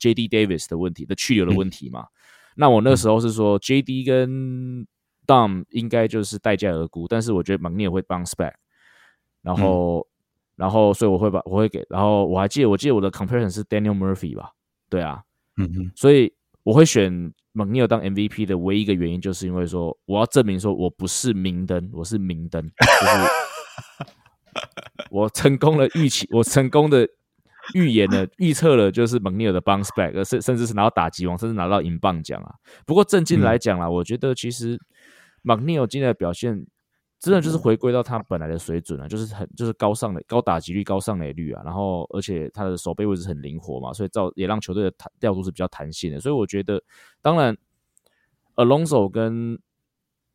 [0.00, 0.26] J.D.
[0.26, 2.06] Davis 的问题的去留的问题嘛。
[2.56, 4.02] 那我那个时候是说 J.D.
[4.02, 4.84] 跟
[5.24, 8.54] Dom 应该就是待价而沽，但是我觉得 McNeil 会 bounce back。
[9.42, 10.04] 然后，
[10.56, 14.50] 然后，所以我会把我会给，然后我还记得，我记得我的 comparison 是 Daniel Murphy 吧？
[14.90, 15.22] 对啊，
[15.56, 17.32] 嗯嗯，所以我会选。
[17.58, 24.12] 蒙尼尔当 MVP 的唯一一个原因，就是因为说我要证明说我不是明灯，我是明灯，就是
[25.10, 27.08] 我成功了预期，我成功的
[27.72, 32.52] 预言了预测了，就是蒙尼尔的 bounce back，甚甚至是拿到打击王，甚至拿到银棒奖啊。
[32.84, 34.78] 不过正经来讲啦，我觉得其实
[35.40, 36.66] 蒙尼尔今天的表现。
[37.18, 46.20] 真的就是回归到他本来的水准啊，就是很就是高上的高打击率、高上垒率啊，然后而且他的手背位置很灵活嘛，所以造也让球队的弹调度是比较弹性的。
[46.20, 46.80] 所以我觉得，
[47.22, 47.56] 当然
[48.56, 49.58] ，Alonso 跟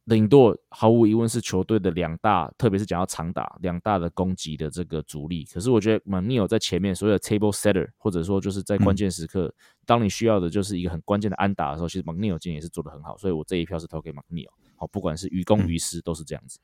[0.06, 5.46] 领舵毫无疑问是球队的两大，特别是讲到长打两大的攻击的这个主力。
[5.46, 9.54] 可是我觉得 m a n i o 在前面所有的 table setter，或者说就是在关键时刻，
[9.86, 13.16] 当你需要的就是一个很关键的安打的时候，其实 m a n i o 今天也是做的很好。
[13.18, 16.60] 所以我这一票是投给 m a n i o 好，不管是于公于私都是这样子。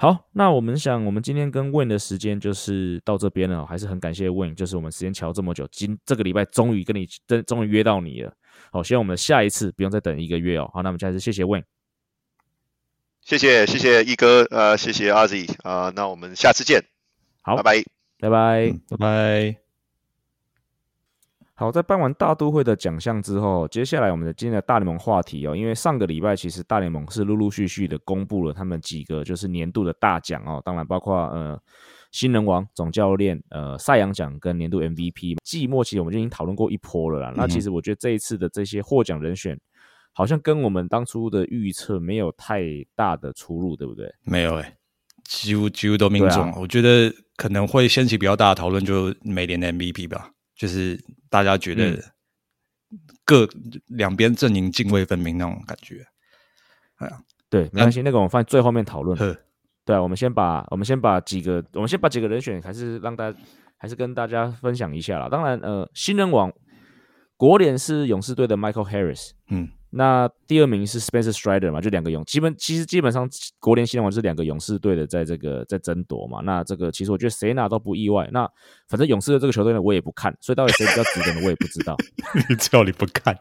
[0.00, 8.32] 好，那我们想，我们今天跟 Win 的时间就是到这边了，还是很感谢 Win，就是我们时间调这么久，今这个礼拜终于跟你真终于约到你了。
[8.72, 10.70] 好，希望我们下一次不用再等一个月哦。
[10.72, 11.64] 好，那我们下次谢谢 Win，
[13.20, 16.82] 谢谢谢谢一哥，呃，谢谢阿 Z 啊，那我们下次见。
[17.42, 17.84] 好，拜拜，
[18.20, 19.59] 拜拜，拜拜。
[21.60, 31.60] 好，在办完大都会的奖项之后，接下来我们的今天的大联盟话题哦，因为上个礼拜其实大联盟是陆陆续续的公布了他们几个就是年度的大奖哦，当然包括呃
[32.12, 35.36] 新人王、总教练、呃赛扬奖跟年度 MVP。
[35.44, 37.34] 季末期我们就已经讨论过一波了啦。
[37.36, 39.54] 那其实我觉得这一次的这些获奖人选，
[40.14, 42.62] 好像跟我们当初的预测没有太
[42.96, 44.10] 大的出入，对不对？
[44.24, 44.76] 没有诶，
[45.24, 46.50] 几乎几乎都命中。
[46.56, 50.30] 我觉得可能会掀起比较大的讨论，就每年的 MVP 吧。
[50.60, 51.98] 就是大家觉得
[53.24, 53.48] 各
[53.86, 56.04] 两边阵营泾渭分明那种感觉，
[56.96, 57.18] 哎呀，
[57.48, 59.16] 对，没关系，那个我们放在最后面讨论。
[59.86, 63.38] 对啊，我们先把我们先把几个，我们先把几个人选，还是让大家
[63.78, 65.30] 还是跟大家分享一下啦。
[65.30, 66.52] 当然，呃，新人王
[67.38, 69.70] 国联是勇士队的 Michael Harris，嗯。
[69.92, 76.40] 那第二名是 Spencer Strider 嘛，就两个勇，基本其实基本上国联新人王就是两个勇士队的在这个在争夺嘛。
[76.44, 78.28] 那这个其实我觉得谁拿都不意外。
[78.32, 78.48] 那
[78.88, 81.96] 反正勇士的这个球队呢，我也不看，所以到底谁比较值得呢， 我也不知道。
[82.48, 83.36] 你叫你不看，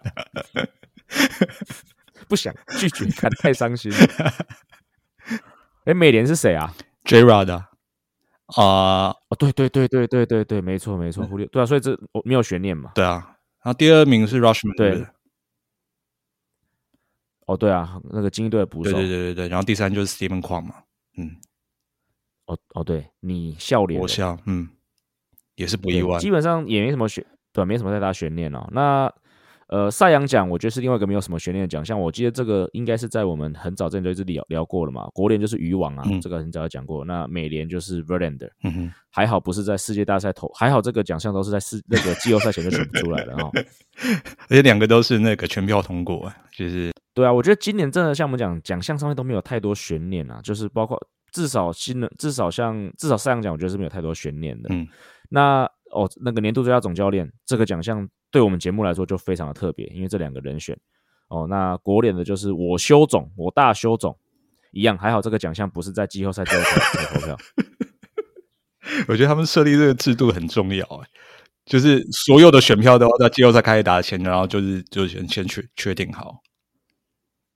[2.28, 3.98] 不想拒绝看，太伤心了。
[5.86, 6.74] 哎，美联是谁啊
[7.06, 7.70] ？J Rod 啊？
[8.58, 12.92] 哦，对对对对对对对，没错没错，忽略对啊，所以这我没有悬念嘛。
[12.96, 15.06] 对啊，然后第二名是 Rushman，对。
[17.50, 19.48] 哦，对啊，那个精英队的捕手，对对对对对。
[19.48, 20.76] 然后第三就是 Steven 矿嘛，
[21.18, 21.36] 嗯，
[22.46, 24.70] 哦哦，对你笑脸，我笑，嗯，
[25.56, 26.20] 也是不意外。
[26.20, 28.70] 基本上也没什么悬，对，没什么太大悬念哦。
[28.72, 29.12] 那
[29.70, 32.00] 呃，赛扬奖我觉得是另外一个没有什么悬念的奖项。
[32.00, 35.08] 我记得这个应该是在我们很早之前就一直聊聊过了嘛。
[35.14, 37.06] 国联就是渔王啊，嗯这个很早就讲过。
[37.06, 43.52] 那美联就是 Verlander，嗯，还好不是在世界大赛投，还好这个奖项都是在世那个季后赛前就选不出来了哦。
[44.50, 51.00] 而且两个都是那个全票通过，就是对啊，我觉得今年真的像我们讲奖项上面都没有太多悬念啊，就是包括
[51.32, 54.70] 至少新的，至少像至少赛扬奖，我觉得是没有太多悬念的。
[54.72, 54.88] 嗯，
[55.30, 60.78] 那哦，那个年度最佳总教练这个奖项，对我们节目来说就非常的特别，因为这两个人选
[61.30, 64.18] 哦，那国联的就是我修总，我大修总
[64.72, 67.38] 一样，还好这个奖项不是在季后赛之后才才投票。
[69.08, 71.08] 我觉得他们设立这个制度很重要，哎，
[71.66, 76.42] 就是所有的选票都要在季后赛开始打前，然后就是就先先确确定好。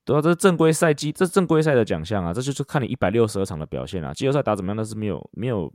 [0.05, 4.13] 对啊，这是正规赛季，这是正规赛的奖项啊，这就是看你一百六十二场的表现啊。
[4.13, 5.73] 季后赛打怎么样，那是没有没有，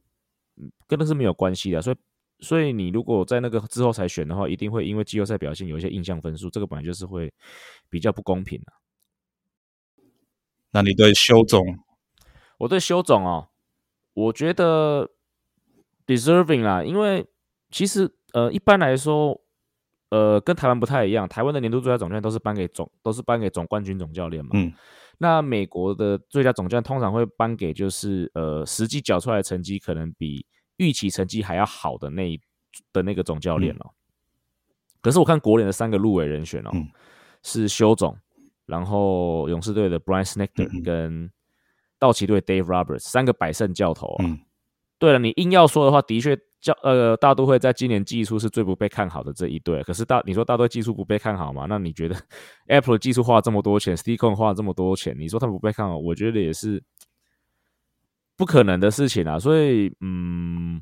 [0.61, 1.81] 嗯跟那是没有关系的。
[1.81, 1.97] 所以，
[2.41, 7.33] 所以你如果在那个之后才选的话，一定会因为季后赛表现有一些印象分数，这个本来就是会
[7.91, 8.73] 比较不公平的、
[10.71, 11.65] 那你对修总，
[12.59, 13.49] 我对修总哦，
[14.15, 15.11] 我觉得
[16.07, 17.27] deserving 啦，因为
[17.71, 19.41] 其实呃一般来说，
[20.11, 24.73] 呃跟台湾不太一样，台湾的年度最佳总教练都是颁给总都是颁给总冠军总教练嘛，嗯，
[25.19, 30.47] 那美国的最佳总教练通常会颁给就是呃实际缴出来的成绩可能比
[30.79, 32.41] 预期成绩还要好的那一
[32.93, 33.91] 的那个总教练哦。
[35.01, 36.89] 可是我看国联的三个入围人选哦，嗯
[37.45, 38.17] 是修总，
[38.67, 41.31] 然后勇士队的 Brian Snitker、嗯嗯跟
[42.01, 44.25] 道奇队 Dave Roberts 三个百胜教头啊。
[44.25, 44.41] 嗯
[45.01, 49.81] 对了，你硬要说的话，的确教呃大都会在今年技术是最不被看好的这一队。
[49.85, 51.67] 可是大你说大都会技术不被看好嘛？
[51.69, 52.17] 那你觉得
[52.67, 56.83] Apple 技术花了这么多钱 s t e c o n 花了这么多钱，你说他们不被看好，我觉得也是
[58.39, 59.39] 不可能的事情啊。
[59.39, 60.81] 所以嗯，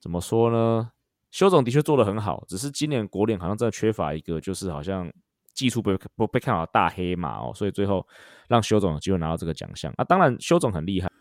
[0.00, 0.90] 怎么说呢？
[1.30, 5.12] 修总的确做的很好，只是今年国联好像真的缺乏一个，就是好像
[5.52, 8.06] 技术不不被看好大黑马哦，所以最后
[8.48, 10.04] 让修总有机会拿到这个奖项啊。
[10.04, 11.12] 当然，修总很厉害，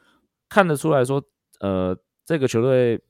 [0.47, 1.21] 看得出来说，
[1.59, 1.93] 呃，
[2.23, 3.01] 这个球队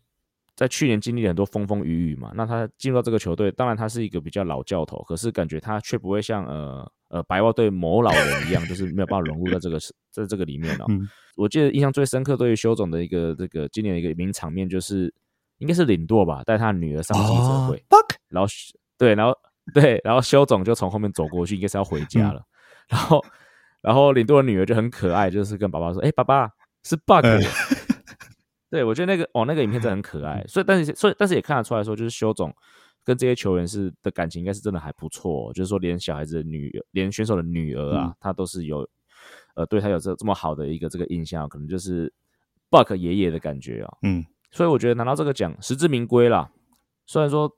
[0.55, 9.79] 在去年经历了很多风风雨雨嘛，那他进入到这个球队，当然他是一个比较老教头，可是感觉他却不会像呃呃白袜队某老人一样，就是没有办法融入在这个
[10.11, 10.85] 在这个里面哦。
[10.89, 15.13] 嗯我记得印象最深刻对于修总的一个这个今年的一个名场面，就是
[15.59, 18.49] 应该是领舵吧，带他女儿上记者会，，fuck，然后
[18.97, 19.37] 对，然后
[19.71, 22.41] 对，然后修总就从后面走过去，应该是要回家了。
[22.89, 23.23] 然后，
[23.81, 26.49] 然后领队的女儿就很可爱，就是跟爸爸说：“哎、爸爸
[26.83, 27.23] 是 bug。
[28.71, 30.43] 对，我觉得那个哦，那个影片真的很可爱。
[30.47, 32.51] 所以，但是，所以，但是也看得出来说，就是修总
[33.07, 35.53] 跟这些球员是的感情应该是真的还不错、哦。
[35.53, 38.85] 就是说，连小孩子的女儿，连选手的女儿啊，嗯他都是有
[39.55, 42.11] 呃对他有这这么好的一个这个印象，可能就是
[42.69, 46.51] Buck 爷爷的感觉啊、嗯所以我觉得拿到这个奖实至名归啦。
[47.05, 47.49] 虽然说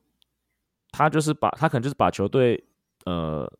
[0.92, 2.64] 他就是把他可能就是把球队
[3.06, 3.52] 呃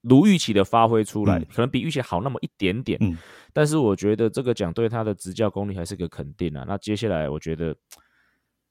[0.00, 2.98] 如预期的发挥出来，嗯可能比预期好那么一点点。
[3.02, 3.18] 嗯
[3.52, 6.64] 但是我觉得这个奖对他的执教功力还是个肯定啊。
[6.66, 7.76] 那接下来我觉得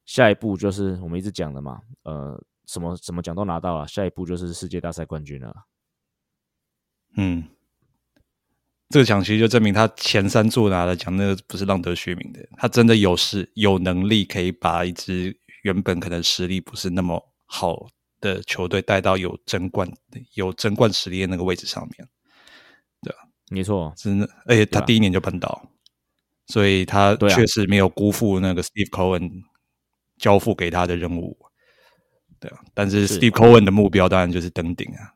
[0.08, 5.54] 下一步就是我们一直讲的嘛，呃，什么什么奖都拿到了，下一步就是世界大赛冠军了。
[7.18, 7.44] 嗯，
[8.90, 17.88] 这个奖其实就证明他前三座拿的奖，那个不是浪得虚名的，他真的有势有能力可以把一支原本可能实力不是那么好
[18.22, 19.92] 的球队带到有争冠
[20.36, 22.08] 有争冠实力的那个位置上面。
[23.02, 23.14] 对
[23.50, 25.70] 没错，真的，而且他第一年就扳倒，
[26.48, 29.44] 所以他确实没有辜负那个 Steve Cohen
[30.18, 31.38] 交付给他的任务。
[32.40, 33.20] 对啊，但是是。
[33.20, 35.10] Steve Cohen 的目标当然就是登顶啊，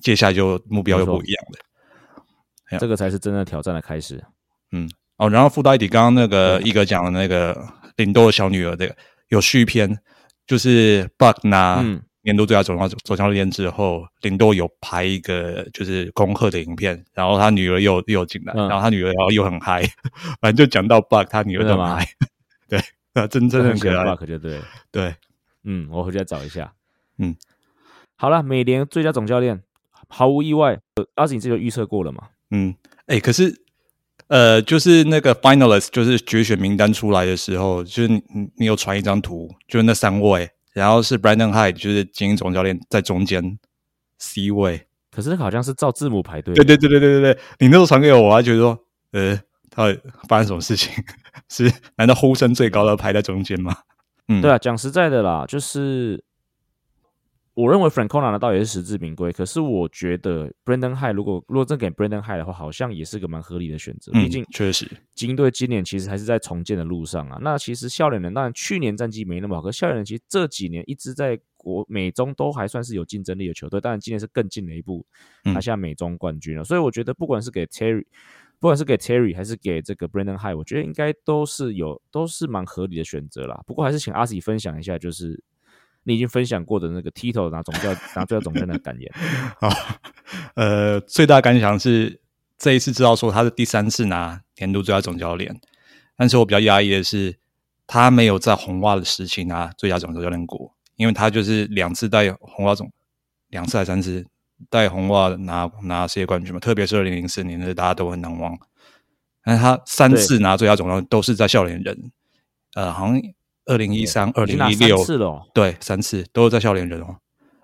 [0.00, 2.78] 接下来就目标又不一样了。
[2.78, 4.22] 这个才是真正的挑战的开始。
[4.70, 4.90] 嗯。
[5.18, 7.56] 哦，然后附带一点，刚刚那个一哥讲的那个
[7.96, 8.96] 领豆的小女儿，这个
[9.28, 9.98] 有续篇，
[10.46, 12.02] 就是 Buck 拿嗯。
[12.24, 18.68] 年度最佳总教总教练之后，领豆有拍一个就是恭贺的影片，然后他女儿又又进来，嗯。
[18.68, 19.82] 然后他女儿然后又很嗨，
[20.40, 22.06] 反正就讲到 Buck，他女儿真的嗨，
[22.70, 22.80] 对，
[23.20, 24.64] 啊，真真的很可爱，bug 就对了。
[24.90, 25.14] 对，
[25.64, 26.72] 嗯，我回去再找一下。
[27.18, 27.36] 嗯，
[28.16, 29.62] 好了，美联最佳总教练，
[30.08, 32.28] 毫无意外，呃阿锦这就预测过了嘛？
[32.50, 32.74] 嗯，
[33.06, 33.60] 哎，可是。
[34.28, 43.58] 呃，就是那个 finalist，就是决选名单出来的时候，就是你你你有传一张图，就是那三位，然后是 Brandon Hyde，就是精英总教练在中间
[44.18, 44.86] C 位。
[45.10, 46.54] 可是好像是照字母排队。
[46.54, 48.78] 对对对对对对对，你那时候传给我，我还觉得说，
[49.10, 49.94] 呃，他
[50.28, 50.90] 发生什么事情？
[51.48, 53.76] 是难道呼声最高的排在中间吗？
[54.28, 56.22] 嗯，对啊，讲实在的啦，就是
[57.54, 59.32] 我认为 Francona 拿到也是实至名归。
[59.32, 64.12] 可是我觉得 Brandon High 如果如果真给 Brandon High 的话，好像也是个蛮合理的选择。
[64.14, 67.38] 嗯毕竟确实，精英队今年其实还是在重建的路上啊。
[67.42, 75.04] 那其实笑脸人当然去年战绩没那么好，可笑脸人其实这几年一直在国美中都还算是有竞争力的球队，当然今年是更进了一步，
[75.42, 76.64] 拿下美中冠军了。
[76.64, 78.04] 所以我觉得不管是给 Terry，
[78.62, 83.60] 不管是给 Terry 还是给这个 Brandon High，我觉得应该都是有都是蛮合理的选择啦。
[83.66, 85.42] 不过还是请阿 s 分享一下，就是
[86.04, 89.12] 你已经分享过的那个 Tito 拿总教拿最佳总教练的感言。
[89.58, 89.68] 啊，
[90.54, 92.20] 呃，最大感想是
[92.56, 95.60] 这一次知道说他是第三次拿年度最佳总教练，
[96.16, 97.36] 但是我比较压抑的是。
[97.84, 102.90] 他没有在红袜的时期拿最佳总教练过，因为他就是两次带红袜总，
[103.48, 104.24] 两次还三次
[104.68, 108.56] 带红袜拿拿世界冠军嘛，特别是二零零四年的大家都很难忘。
[109.44, 112.12] 但他三次拿最佳总教练都是在笑脸人，
[112.74, 113.20] 呃，好像
[113.66, 114.96] 二零一三、二零一六
[115.52, 117.16] 对，三次都是在笑脸人哦。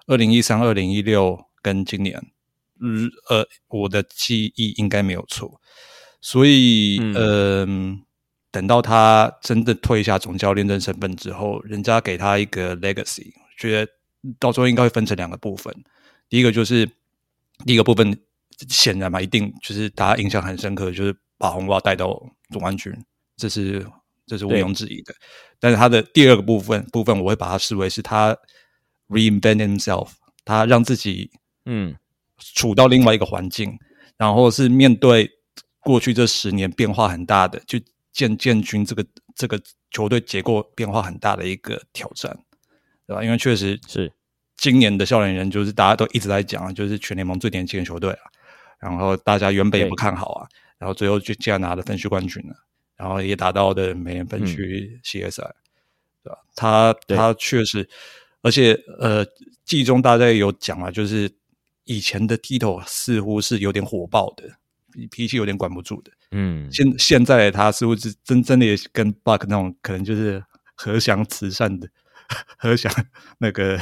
[0.07, 2.21] 二零一三、二零一六跟今年，
[2.81, 5.61] 嗯呃，我的记忆应该没有错，
[6.21, 8.03] 所以嗯。
[8.51, 13.27] 等到他真的退下总教练的身份之后，人家给他一个 legacy，
[13.59, 13.93] 觉得
[14.41, 15.73] 到时候应该会分成两个部分。
[16.29, 16.87] 第一个就是
[17.65, 18.19] 第一个部分，
[18.69, 22.09] 显然嘛，一定就是大家印象很深刻，就是把红袜带到
[22.51, 22.93] 总冠军，
[23.37, 23.87] 这是
[24.27, 25.15] 这是毋庸置疑的。
[25.59, 28.37] 但是他的第二个部分部分，我会把它视为是他
[29.09, 30.11] reinvent himself，
[30.45, 31.31] 他让自己
[31.65, 31.97] 嗯
[32.39, 33.79] 处到另外一个环境，
[34.17, 35.31] 然后是面对
[35.81, 37.79] 过去这十年变化很大的就。
[38.11, 39.07] 建建军这个
[39.37, 39.61] 这个
[39.93, 42.37] 球队结构变化很大的一个挑战，
[43.07, 43.23] 对吧？
[43.23, 44.13] 因为确实是
[44.59, 48.21] 今年的笑脸人，就是大家都一直在讲，就是全联盟最年轻的球队啊。
[48.79, 50.49] 然后大家原本也不看好啊，
[50.79, 52.55] 然后最后就竟然拿了分区冠军了，
[52.97, 55.43] 然后也达到的美联分区系列赛，
[56.23, 56.39] 对吧？
[56.55, 57.89] 他他确实，
[58.43, 59.27] 而且呃，
[59.65, 61.29] 季中大家有讲啊，就是
[61.85, 64.45] 以前的 Tito 似乎是有点火爆的，
[65.11, 66.13] 脾气有点管不住的。
[66.31, 70.45] 嗯，现现在他似乎是真真的也跟 Buck 那种可能就是
[70.75, 71.89] 和祥慈善的
[72.59, 72.93] 和祥
[73.39, 73.81] 那个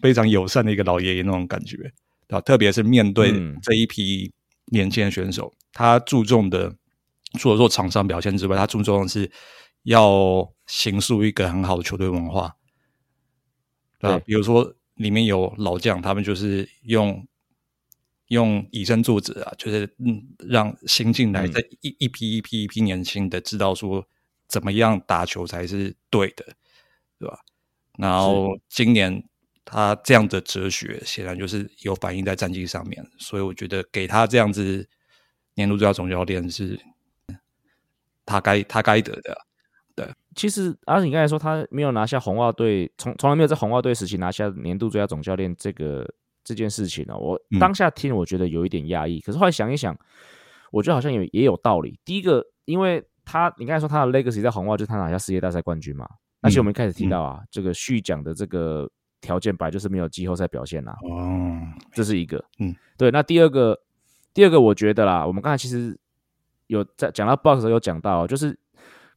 [0.00, 1.92] 非常友善的一个老爷爷那种感觉，对
[2.28, 2.40] 吧？
[2.40, 3.32] 特别是面对
[3.62, 4.32] 这一批
[4.66, 6.74] 年轻的选手，他注重的
[7.38, 9.30] 除了说场上表现之外，他注重的是
[9.82, 12.56] 要形塑一个很好的球队文化，
[13.98, 17.26] 对，比如说里面有老将，他们就是用。
[18.28, 24.06] 用以身作则啊，就是嗯，让新进来的一一批一批一批年轻的知道说
[24.46, 26.44] 怎么样打球才是对的，
[27.18, 27.38] 对吧？
[27.96, 29.24] 然后今年
[29.70, 34.88] 他这样的哲学显然就是有反映在战绩上面，所以我觉得给他这样子
[35.54, 36.80] 年度最佳总教练是
[38.24, 39.36] 他该他该得的。
[39.94, 46.08] 对，其实阿你刚才说他没有拿下红袜队，从从来没有在红袜队时期拿下年度最佳总教练这个。
[46.44, 49.20] 这件事情呢，我当下听，我觉得有一点压抑。
[49.20, 49.94] 可是后来想一想，
[50.70, 52.00] 我觉得好像也也有道理。
[52.06, 56.08] 第一个，因为他你刚才说他的 legacy 在红袜，就是他拿下世界大赛冠军嘛。
[56.40, 58.90] 而且我们一开始提到啊，这个续奖的这个
[59.20, 60.96] 条件，本来就是没有季后赛表现啦。
[61.02, 61.60] 哦，
[61.92, 62.44] 这是一个。
[62.58, 63.10] 嗯，对。
[63.10, 63.80] 那第二个，
[64.32, 65.98] 第二个，我觉得啦，我们刚才其实
[66.66, 68.58] 有在讲到 box 的时候有讲到，就是。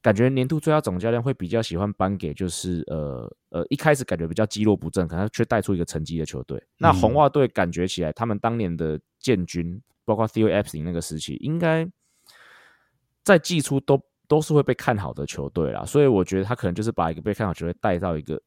[0.04, 6.60] 感觉年度最佳总教练会比较喜欢颁给就是呃呃一开始感觉比较积弱不振，可能却带出一个成绩的球队。
[6.80, 11.88] 那红袜队感觉起来，他们当年的建军，包括 Theo Epstein 那个时期，应该
[13.24, 15.86] 在季初都都是会被看好的球队啦。
[15.86, 18.42] 所以我觉得他可能就是把一个被看好球队带到一个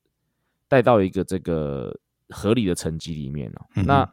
[0.74, 1.96] 带到一个这个
[2.30, 3.66] 合理的成绩里面了。
[3.86, 4.12] 那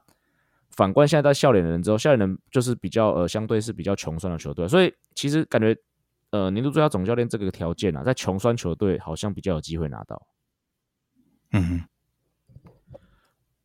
[0.69, 5.75] 反观现在在笑脸人之后，笑脸人就是比较呃相对是比较穷酸的球队，所以其实感觉。
[6.33, 10.27] 呃，年度最佳总教练这个条件啊，在穷酸球队好像比较有机会拿到。
[11.51, 11.81] 嗯，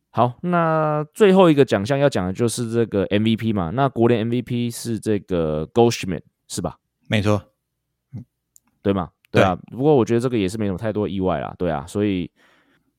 [0.09, 3.69] 好，那最后一个奖项要讲的就是这个 MVP 嘛。
[3.69, 6.77] 那国联 MVP 是这个 Goldschmidt 是吧？
[7.07, 7.41] 没错，
[8.81, 9.11] 对吗？
[9.31, 9.55] 对啊。
[9.71, 11.55] 不过我觉得这个也是没什么太多意外啦。
[11.57, 12.29] 对啊，所以，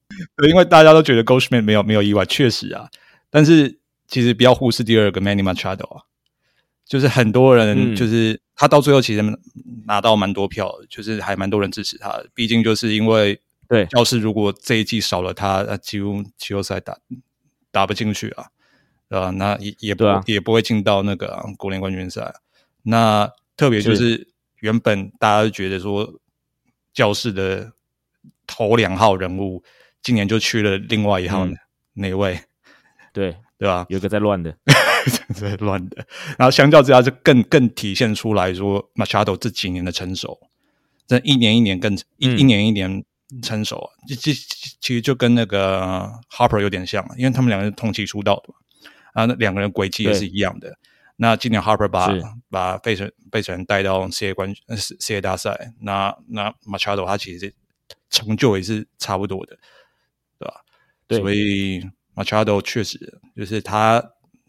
[0.48, 2.88] 因为大家都觉得 Goldschmidt 没有没有意外，确实啊。
[3.30, 6.02] 但是其实不要忽视第二个 Manny Machado 啊，
[6.86, 8.40] 就是很多人就是。
[8.60, 9.22] 他到最后其实
[9.86, 12.20] 拿到蛮多票，就是还蛮多人支持他。
[12.34, 16.98] 毕竟就是因为对，要是如果这一季少了他，那几乎季后赛打
[17.70, 18.46] 打不进去啊，
[19.10, 22.34] 啊，那也也不也不会进到那个国联冠军赛。
[22.82, 24.26] 那特别就是
[24.58, 26.18] 原本大家都觉得说
[26.92, 27.70] 教室的
[28.44, 29.62] 头两号人物，
[30.02, 31.46] 今年就去了另外一号
[31.94, 32.40] 哪位？
[33.12, 33.36] 对。
[33.58, 33.84] 对吧？
[33.88, 34.56] 有个在乱的。
[35.34, 36.06] 在乱的，
[36.38, 40.38] 然后相较之下，就更更体现出来说，Machado 这几年的成熟，
[41.08, 43.04] 这一年一年更一一年一年
[43.42, 48.54] 成熟啊，这这其实就跟那个 Harper 有点像，因为他们两个人同期出道的嘛，
[49.14, 50.78] 啊，那两个人轨迹也是一样的。
[51.16, 52.08] 那今年 Harper 把
[52.48, 57.52] 把费城费城带到世界冠世世界大赛，那那 Machado 他其实
[58.08, 59.58] 成就也是差不多的，
[61.08, 61.80] 所以
[62.14, 64.02] Machado 确实就是他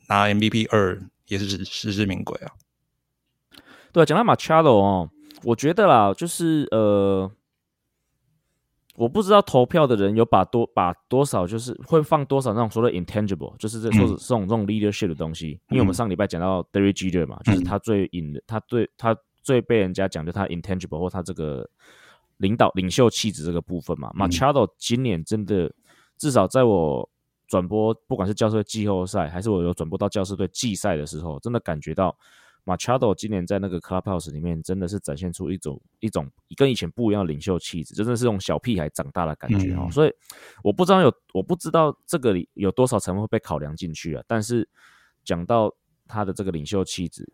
[0.07, 2.51] 拿 MVP 二也是实至名归啊。
[3.91, 5.09] 对啊，讲到 Machado 哦，
[5.43, 7.31] 我觉得啦，就是呃，
[8.95, 15.59] 我不知道投票的人有把多把多少，就是会放多少那种所谓的 intangible，就是这说这种这种 leadership 的东西。
[15.69, 21.67] 因为我们上礼拜讲到 Derek Jeter 嘛，就是他最引的，他最他最被人家讲就他 intangible 或他这个
[22.37, 24.11] 领导领袖气质这个部分嘛。
[24.13, 25.71] Machado 今年真的
[26.19, 27.09] 至少在我
[27.47, 32.15] 转播，不管是教师队季后赛，还是我有转播到教师队季赛的时候，真的感觉到。
[32.65, 39.87] Machado 今年在那个 Clubhouse 里面，真的是展现出一种一种跟以前不一样的领袖气质，真的是这种小屁孩长大的感觉哦。
[39.91, 40.13] 所以
[40.61, 44.23] 我不知道有我不知道这个里有多少成分会被考量进去啊。
[44.27, 44.67] 但是
[45.23, 45.73] 讲到
[46.05, 47.27] 他的这个领袖气质，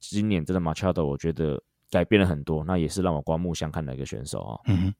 [0.00, 4.60] 今年真的 Machado 我觉得改变了很多，那也是让我刮目相看的一个选手哦。
[4.66, 4.94] 嗯哼，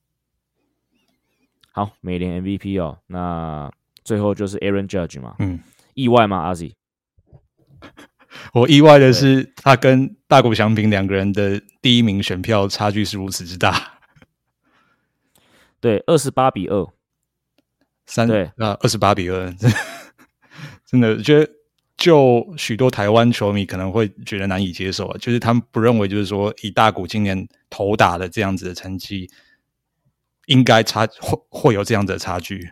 [1.76, 3.68] 好，美联 MVP 哦，那
[4.04, 5.58] 最后就是 Aaron Judge 嘛，嗯，
[5.94, 6.36] 意外吗？
[6.38, 6.72] 阿 Z？
[8.52, 13.98] 我意外的是，他跟大谷翔平两个人的第一名选票差距是如此之大。
[15.80, 16.86] 对，二十八比二，
[18.06, 19.52] 三对啊，二十八比二，
[20.86, 21.50] 真的觉得
[21.96, 29.28] 就许多台湾球迷可能会觉得难以接受啊，就是他们不认为，就是说以大谷今年投打的这样子的成绩，
[30.46, 32.70] 应该差会会有这样的差距。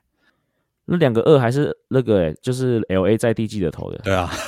[0.85, 4.31] 那两个二还是那个哎，就是 L A 在 D G 的头的，对啊。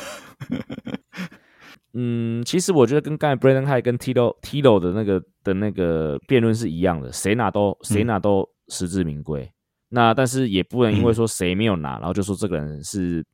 [1.97, 9.49] 嗯，其实我觉得跟刚才 Brandon High 跟 Tilo Tilo 的那个的那个辩论是一样的，谁拿都谁拿都实至名归。
[9.91, 13.25] 那但是也不能因为说谁没有拿，然后就说这个人是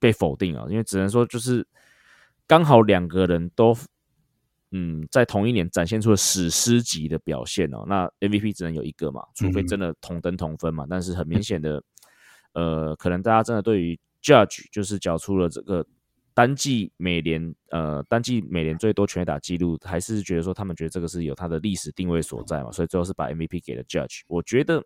[0.00, 1.64] 被否定啊，因为只能说就是
[2.48, 3.72] 刚好两个人都
[4.76, 7.84] 嗯在同一年展现出了史诗级的表现哦。
[7.86, 10.84] 那 MVP 只能有一个嘛，除非真的同登同分嘛。
[10.90, 11.82] 但是很明显的，
[12.52, 15.86] 呃，可能大家真的对于 Judge 就是缴出了这个。
[16.36, 24.22] 单季美联呃，单季美联最多全垒打记录，还是觉得说他们觉得这个是有他的历史定位所在嘛，所以最后是把 MVP 给了 Judge。
[24.26, 24.84] 我觉得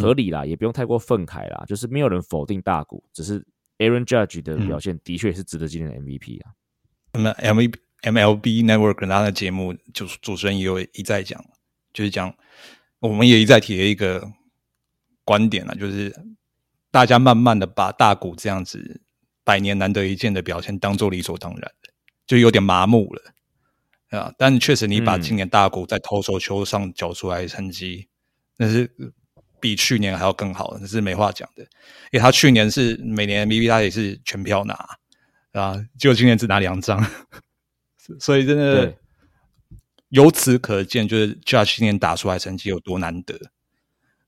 [0.00, 3.46] 合理啦，也不用太过愤慨啦，就是没有人否定大谷，只是
[3.78, 6.50] Aaron Judge 的表现的确是值得今年的 MVP 啊。
[7.12, 7.30] 那么
[8.04, 11.44] M V M L B Network 他的节目，就是主持人也有一再讲，
[11.92, 12.34] 就是讲
[13.00, 14.30] 我们也一再提了一个
[15.24, 16.14] 观点啊，就是
[16.90, 19.00] 大家慢慢的把大谷这样子。
[19.46, 21.90] 百年难得一见的表现，当做理所当然的，
[22.26, 24.32] 就有点麻木了啊！
[24.38, 28.08] 但确实，你把今年大谷在投手球上缴出来的成绩，
[28.56, 28.90] 那是
[29.60, 31.62] 比去年还要更好，那是没话讲的。
[32.10, 34.74] 因为他去年是每年 MVP，他也是全票拿
[35.52, 36.98] 啊，结果今年只拿两张，
[38.18, 38.94] 所以真的
[40.08, 43.38] 由此可见，就是 Judge 今年打出来成绩有多难得。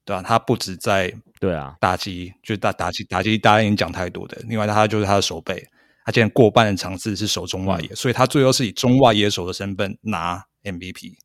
[0.05, 0.23] 对吧？
[0.23, 4.41] 他不止在对啊打击，就打打击打击，大家已经讲太多的。
[4.47, 5.67] 另外，他就是他的手背，
[6.05, 11.17] 他现在过半的场次是守中外野，所以他最后是以中外野手的身份拿 MVP，因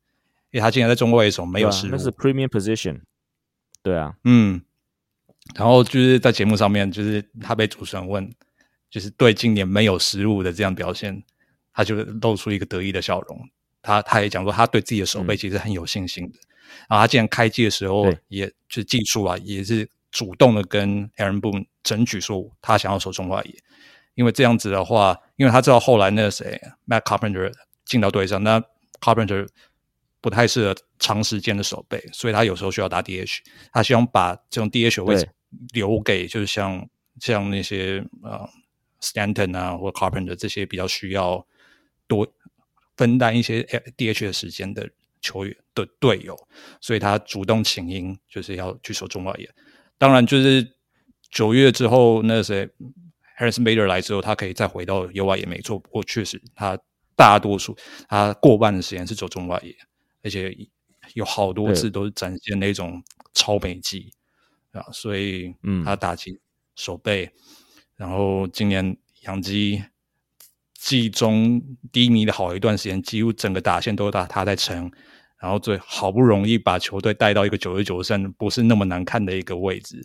[0.54, 3.02] 为他今年在中外野手没有失误，那是 Premium Position。
[3.84, 4.60] 对啊，嗯。
[5.54, 8.28] 然后就是在节目上面，就是他被主持人问，
[8.90, 11.22] 就是对今年没有失误的这样表现，
[11.72, 13.48] 他就露出一个得意的笑容。
[13.80, 16.38] 他他也讲说，他对自己的手背其实很有信心的。
[16.88, 23.54] 然后他既然开机的时候，也就技术啊，也是主动的跟 Aaron Boone 争取说他想要守中外野，
[24.14, 27.52] 因为这样子的话，因为他知道后来那个谁 Matt Carpenter
[27.84, 28.62] 进到队上，那
[29.00, 29.48] Carpenter
[30.20, 33.38] 不太适合长时间的守备，所以他有时候需要打 DH，
[33.72, 35.28] 他希望把这种 DH 位置
[35.72, 36.88] 留给就是像
[37.20, 38.48] 像那些呃
[39.00, 41.44] Stanton 啊或 Carpenter 这些比较需要
[42.14, 42.32] 多
[42.96, 43.62] 分担一些
[43.96, 44.90] DH 的时间的。
[45.24, 46.36] 球员的队友，
[46.80, 49.48] 所以他主动请缨，就是要去守中外野。
[49.96, 50.74] 当然，就是
[51.30, 52.68] 九月之后，那谁
[53.38, 55.78] Harris Mader 来之后，他可以再回到右外野，没错。
[55.78, 56.76] 不过，确实他
[57.14, 59.72] 大多数他过半的时间是走中外野，
[60.24, 60.52] 而且
[61.14, 63.00] 有好多次都是展现那种
[63.32, 64.12] 超美技
[64.72, 64.82] 啊。
[64.90, 66.40] 所以，嗯，他打击、
[66.74, 67.30] 手背，
[67.94, 69.84] 然后今年杨基。
[70.84, 71.62] 季中
[71.92, 74.90] 低迷的好一段时间，几乎整个打线都打他在撑，
[75.38, 80.04] 然后最好不容易把球队带到一个九十九胜不是那么难看的一个位置，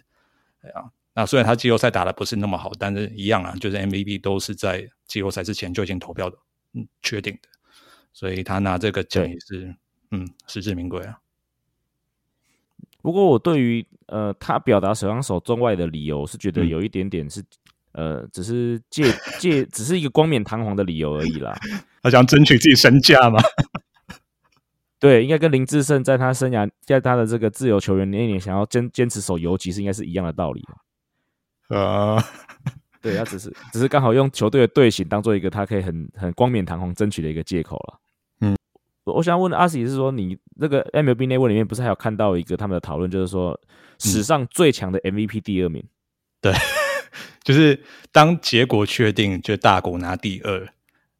[0.61, 0.83] 对啊。
[1.15, 6.37] 那虽然他季后赛打的不是那么好，但是一样啊，就是 MVP 都是在季后赛之前就已经投票的，
[6.73, 7.49] 嗯，确定的，
[8.13, 9.75] 所以他拿这个奖也是，
[10.11, 11.17] 嗯，实至名归啊。
[13.01, 17.43] 不过我对于呃他表达手上手中外的理由是觉得有一点点是。
[17.97, 21.57] 呃，只是借借，只是一个冠冕堂皇的理由而已啦。
[22.03, 23.41] 他想争取自己身价吗？
[24.99, 30.63] 对，应该跟林志胜在他生涯在他的这个自由球员那一年想要坚坚持守游击是应该是一样的道理
[31.75, 32.23] 啊，
[33.01, 37.99] 对他只是只是刚好用球队的队形当做一个他可以很很光冕堂皇争取的一个借口了。
[38.41, 38.55] 嗯，
[39.05, 43.59] 我我想问阿喜是说，你那个 MLB 内问里面不是还有看到一个他们的讨论，就是说
[43.99, 45.83] 史上最强的 MVP 第二名。
[46.39, 46.53] 对，
[47.47, 47.81] 就是
[48.11, 50.67] 当结果确定，就大谷拿第二，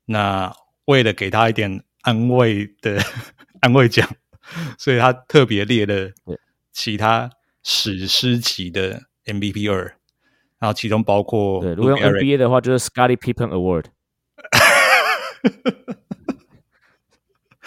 [0.04, 0.54] 那
[0.84, 3.02] 为了给他一点安慰的
[3.62, 4.06] 安慰奖，
[4.78, 6.12] 所以他特别列了
[6.74, 7.30] 其他
[7.64, 9.96] 史诗级的 MVP 二，
[10.60, 13.86] 然后其中包括对，如果用 NBA 的话，就是 Scotty Pippen Award，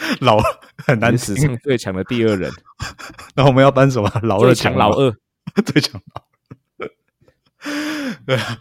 [0.20, 0.36] 老
[0.76, 2.52] 很难史上，最强的第二人，
[3.34, 4.12] 那我们要颁什么？
[4.22, 5.16] 老二强老二。
[5.64, 6.26] 最强老
[6.76, 6.90] 二。
[8.26, 8.60] 对啊，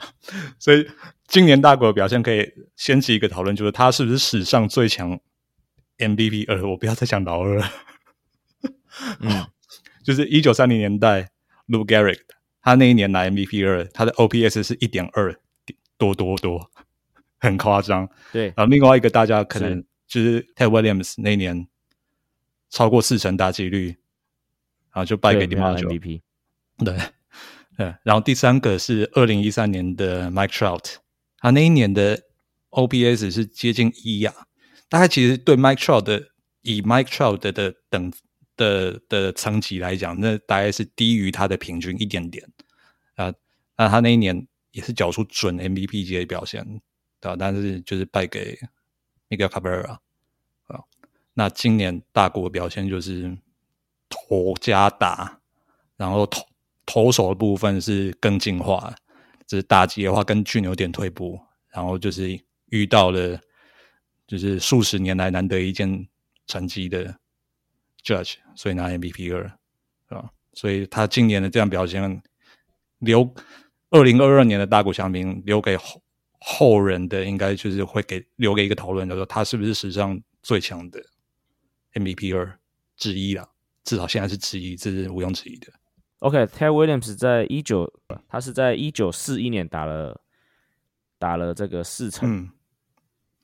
[0.57, 0.87] 所以
[1.27, 5.19] 今年大国的表现可以掀起一个讨论，就是他是不是史上最强
[5.97, 6.67] MVP 二？
[6.69, 7.71] 我不要再讲老二了。
[9.19, 9.47] 嗯，
[10.03, 11.29] 就是一九三零年代
[11.67, 12.19] ，Lou Gehrig
[12.61, 15.35] 他那一年拿 MVP 二，他的 OPS 是一点二
[15.97, 16.69] 多多多，
[17.39, 18.09] 很夸张。
[18.31, 21.67] 对，然后另外一个大家可能就是 Ted Williams 那一年
[22.69, 23.87] 超过四成大几率，
[24.91, 25.87] 然后就败给对没有 DiMaggio。
[25.87, 26.21] MVP。
[26.83, 26.97] 对，
[27.79, 27.95] 对。
[28.03, 30.95] 然后第三个是二零一三年的 Mike Trout，
[31.37, 32.21] 他那一年的
[32.71, 34.33] OPS 是接近一呀、
[34.89, 36.21] 大概其实对 Mike Trout 的
[36.61, 38.11] 以 Mike Trout 的的等
[38.57, 42.45] 的的层级来讲，那大概是低于他的平均一点点
[43.15, 43.33] 啊。
[43.77, 46.61] 那他那一年也是缴出准 MVP 级的表现，
[47.21, 48.59] 对吧、但是就是败给
[49.29, 49.97] Miguel Cabrera
[50.65, 50.83] 啊。
[51.33, 53.37] 那今年大谷的表现就是
[54.09, 55.39] 头加大，
[55.95, 56.45] 然后投
[56.91, 58.91] 投手的部分是更进化，
[59.45, 62.39] 就是打击的话跟去年有点退步，然后就是
[62.71, 63.39] 遇到了
[64.25, 66.07] 就是数十年来难得一见
[66.47, 67.15] 成绩的
[68.03, 69.43] Judge，所以拿 MVP 二，
[70.09, 70.31] 是吧？
[70.53, 72.23] 所以他今年的这样表现，
[72.97, 73.35] 留
[73.91, 76.01] 二零二二年的大谷翔平留给后
[76.39, 80.99] 后人的，应该就是会给留给一个讨论，叫做他是不是史上最强的
[81.93, 82.59] MVP 二
[82.97, 83.47] 之一啦？
[83.83, 85.71] 至少现在是之一，这是毋庸置疑的。
[86.19, 87.91] OK，Ted、Williams 在一九，
[88.27, 90.21] 他是在一九四一年打了
[91.17, 92.49] 打了这个四成，嗯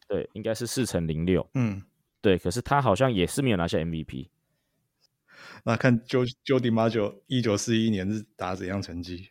[0.08, 1.82] 对，应该是四成零六，嗯，
[2.22, 4.28] 对，可是他好像也是没有拿下 MVP。
[5.64, 9.30] 那看 Joe Joe DiMaggio 一九四一年是打怎样成绩？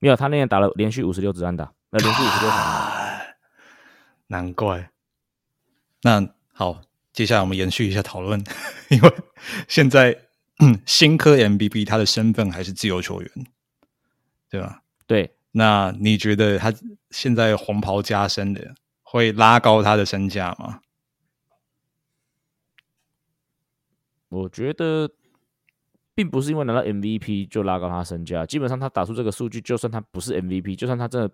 [0.00, 3.20] 没有，他那年打了连续五十六支安打，那连续五十六场，啊，
[4.26, 4.90] 难怪。
[6.02, 8.42] 那好，接下来我们延续一下讨论，
[8.90, 9.12] 因为
[9.68, 10.26] 现在、嗯、
[10.86, 13.30] 新科 MVP 他的身份还是自由球员，
[14.48, 14.82] 对吧？
[15.06, 16.72] 对，那你觉得他
[17.10, 20.80] 现在红袍加身的会拉高他的身价吗？
[24.28, 25.10] 我觉得
[26.14, 31.30] 并不是因为拿到 MVP 就拉高他身价，基本上他打出这个数据，就算他不是 MVP，就算他真的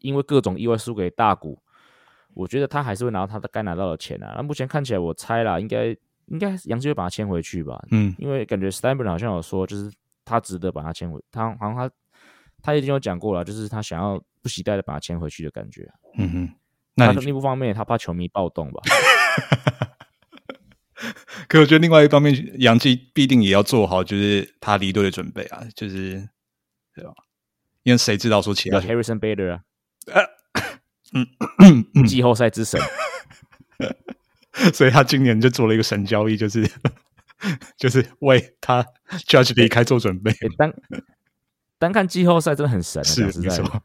[0.00, 1.62] 因为各种意外输给大股，
[2.34, 4.34] 我觉得他还是会拿到他的该拿到的钱啊。
[4.36, 5.96] 那目前看起来，我猜啦，应该
[6.30, 9.92] 应该杨基会把他签回去吧，嗯因为感觉 Steinbrenner 好像有说，就是
[10.24, 11.90] 他值得把他签回，他好像他
[12.62, 15.90] 他已经有讲过了，就是他想要不期待的把他签回去的感觉。
[16.16, 16.48] 嗯哼，
[16.94, 18.80] 那另一方面，他怕球迷暴动吧？
[21.48, 26.28] 可我觉得另外一方面，杨基必定也要做好就是他离队的准备啊，就是
[26.94, 27.12] 对吧？
[27.82, 29.62] 因为谁知道说其他有 Harrison Bader 啊，
[31.64, 32.80] 嗯季后赛之神。
[34.72, 36.70] 所以他今年就做了一个神交易，就是
[37.78, 38.84] 就是为他
[39.26, 40.30] Judge 离开做准备。
[40.30, 40.74] 诶单
[41.78, 43.82] 单看季后赛真的很神、啊，是讲实在的没错，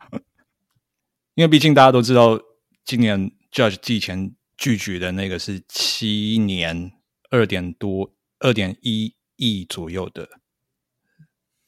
[1.35, 2.39] 因为毕竟大家都知道，
[2.83, 6.91] 今年 Judge 季前拒绝的那个是七年
[7.29, 10.27] 二点多二点一亿左右的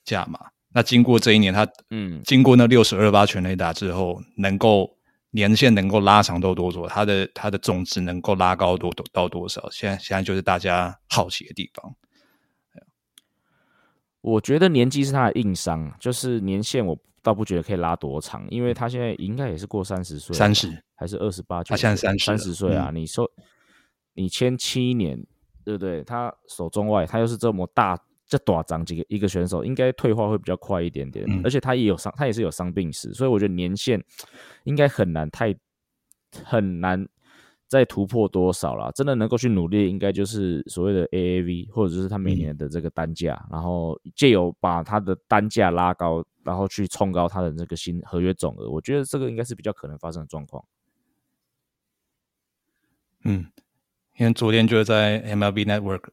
[0.04, 0.52] 价码。
[0.74, 4.97] 那经过这一年，他嗯，经过那六十二发全垒打之后，能够
[5.38, 6.88] 年限能够拉长到多少？
[6.88, 9.70] 它的它的总值能够拉高多多到多少？
[9.70, 11.96] 现在现在就是大家好奇的地方。
[14.22, 21.64] 我觉得年纪是他的硬伤，就是年限我倒不觉得可以拉多长，因为他现在应该也是过三十岁三十还是二十八？
[21.64, 22.90] 他现在30三了十岁啊！
[22.92, 23.30] 你说
[24.16, 25.24] 你签七年，
[25.64, 26.04] 对不对？
[26.04, 27.96] 他手中外，他又是这么大
[28.28, 34.04] 这短长几个一个选手，应该退化会比较快一点点，嗯而且他也有伤，他也是有伤病史，所以我觉得年限
[34.66, 35.56] 应该很难太
[36.44, 37.08] 很难
[37.68, 38.92] 再突破多少了。
[38.92, 48.70] 真的能够去努力，应该就是所谓的 AAV，或者就是他每嗯年的这个单价，然后借由把他的单价拉高，然后去冲高他的这个新合约总额。
[48.70, 50.64] 我觉得这个应该是比较可能发生的状况。
[53.24, 53.46] 嗯，
[54.18, 56.04] 因为昨天就是在 MLB Network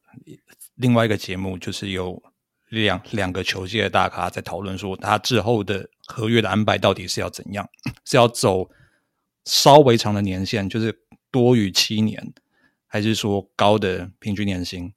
[0.76, 2.22] 另外一个节目，就是有
[2.68, 7.68] 两两个球界的大咖在讨论说，他之后的合约的安排到底是要怎样？
[8.04, 8.70] 是要走
[9.44, 11.00] 稍微长的年限，就是
[11.30, 12.32] 多于七年，
[12.86, 14.92] 还是说高的平均年薪？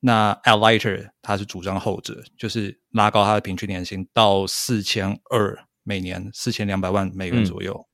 [0.00, 7.86] 那 Alighter 他是主张后者，就是拉高他的平均年薪到四千二每年，四千两百万美元左右，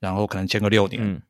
[0.00, 1.22] 然后可能签个六年，嗯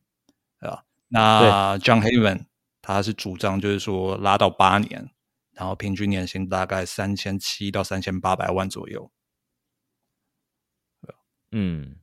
[0.61, 0.85] 啊。
[1.09, 2.45] 那 John Haven
[2.89, 5.11] 他是主张就是说拉到八年，
[5.53, 9.11] 然后平均年薪大概三千七到三千八百万左右。
[11.53, 11.97] 嗯，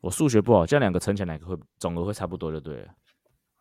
[0.00, 2.94] 我数学不好，这样两个乘起来哪个会总额会差不多就对了。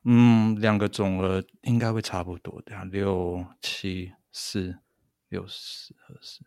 [0.06, 4.80] 嗯，两个总额应该会差不多的，六七四
[5.28, 6.40] 六四二四，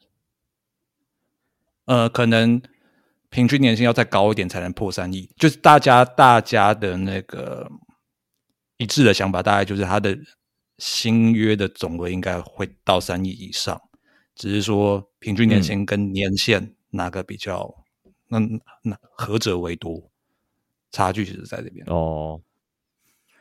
[1.84, 2.62] 呃，可能
[3.28, 5.30] 平均年薪要再高一点才能破三亿。
[5.36, 7.70] 就是大家大家的那个
[8.84, 10.14] 一致的想法，大概就是他的
[10.76, 13.80] 新约的总额应该会到三亿以上，
[14.34, 17.74] 只是说平均年薪跟年限哪个比较，
[18.28, 18.38] 那
[18.82, 20.10] 那何者为多？
[20.90, 22.38] 差距其实在这边哦。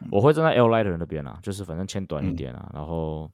[0.10, 3.30] 我会站在 L Lighter 那边啊，就是反正签短一点啊，然后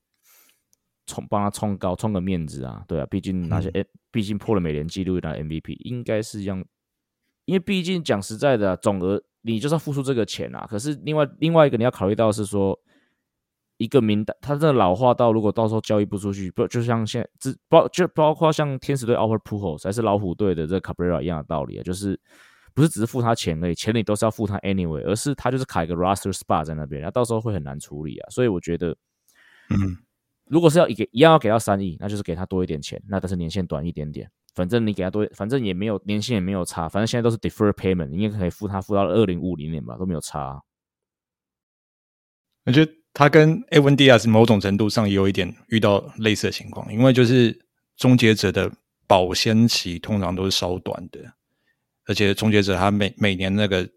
[1.05, 6.64] 冲帮他冲高，冲个面子啊，对啊，毕竟那些，哎，毕竟破了美联纪录拿 MVP，应该是让，
[7.45, 10.66] 因为毕竟讲实在的，总额你就是要付出这个钱啊。
[10.70, 12.80] 可是另外另外一个你要考虑到是说，
[13.78, 22.20] 一个名单，他这老化到如果到时候交易不出去，不就像现在，包就包括像天使队 Albert Pujols 还是老虎队的这 Cabrera 一样的道理啊，就是。
[22.72, 28.30] 不是只是付他钱而已，钱你都是要付他 anyway，而是他就是卡一个 roster spot 在那边，然后到时候会很难处理啊。
[28.30, 28.96] 所以我觉得，
[29.70, 29.98] 嗯，
[30.46, 34.30] 如果是要一个一样要给到三亿，那就是给他多一点钱，那但是年限短一点点，
[34.60, 40.62] 反正你给他多，反正也没有年限也没有差，反正现在都是 defer payment，应该可以付他付到二零五零年吧，都没有差。
[42.66, 47.57] 我觉得他跟 Evan Diaz 某种程度上也有一点遇到类似的情况，因为就是
[47.95, 48.70] 终结者的
[49.07, 51.22] 保鲜期通常都是稍短的。
[52.05, 53.89] 而且终结者他每每年那个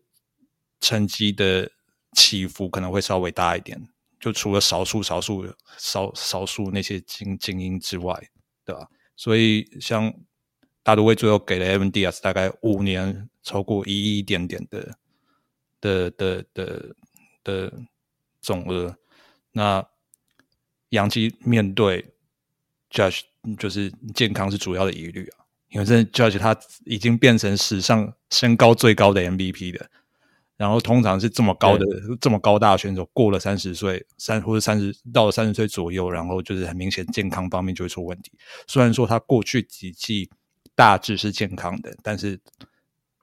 [0.81, 1.69] 成绩的
[2.13, 3.89] 起伏可能会稍微大一点，
[4.21, 5.45] 就除了少数少数
[5.77, 8.15] 少少数那些精精英之外，
[8.65, 8.87] 对吧？
[9.17, 10.13] 所以像
[10.83, 14.97] 大都会最后给了 Evan Diaz 大概五年超过一亿点点的
[15.81, 16.95] 的的的
[17.45, 17.73] 的
[18.41, 18.97] 总额，
[19.53, 19.87] 那
[20.91, 22.15] 杨基面对
[22.91, 23.23] Judge
[23.59, 25.45] 就是健康是主要的疑虑啊。
[25.71, 26.55] 因为这 Judge 他
[26.85, 29.89] 已经变成史上身高最高的 MVP 的，
[30.59, 31.87] 然后通常是这么高的
[32.21, 38.33] 这么高大的选手，过了三十岁三或者三十到了三十岁左右，然后就是很明显健康方面就会出问题。
[38.67, 40.29] 虽然说他过去几季
[40.75, 42.39] 大致是健康的，但是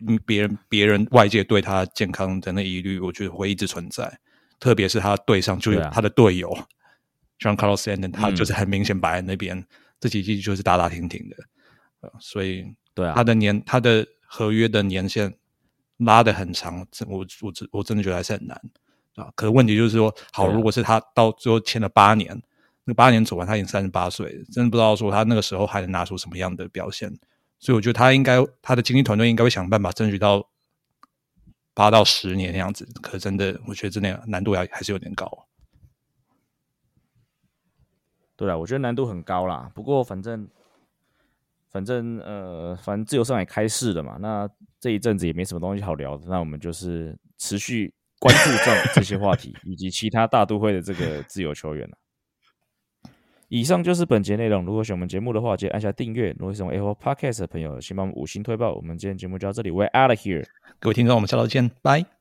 [0.07, 4.19] 嗯，别人别人外界对他健康的那疑虑，我觉得会一直存在。
[4.59, 6.49] 特别是他队上就有他的队友
[7.39, 9.65] ，John Carlos Stanton，他就是很明显摆在那边，
[9.99, 12.11] 这几季就是打打停停的。
[12.19, 15.33] 所以，对啊，他的年他的合约的年限
[15.97, 18.61] 拉的很长，我我真我真的觉得还是很难
[19.15, 19.29] 啊。
[19.35, 22.41] 可是问题就是说，好，如果是他到最后签了八年，
[22.85, 27.13] 那八年走完，他已经三十八岁，真的不知道说他那个时候还能拿出什么样的表现。
[27.59, 30.49] 所以我觉得他应该他的经纪团队应该会想办法争取到
[31.73, 32.87] 八到十年那样子。
[33.01, 35.47] 可真的，我觉得真的难度还还是有点高。
[38.35, 39.71] 对啊，我觉得难度很高啦。
[39.75, 40.49] 不过反正。
[41.71, 44.49] 反正呃，反正自由上海开市了嘛，那
[44.79, 51.95] 这一阵子也没什么东西好聊的，那我们就是持续关注这这些话题，以及其他大都会的这个自由球员了。
[53.49, 54.63] 以上就是本节内容。
[54.63, 56.33] 如果喜欢我们节目的话，记得按下订阅。
[56.39, 58.73] 如果喜欢 Apple Podcast 的朋友，请帮我们五星推爆。
[58.73, 60.45] 我们今天节目就到这里，We're out of here。
[60.79, 62.18] 各位听众，我们下周见，拜。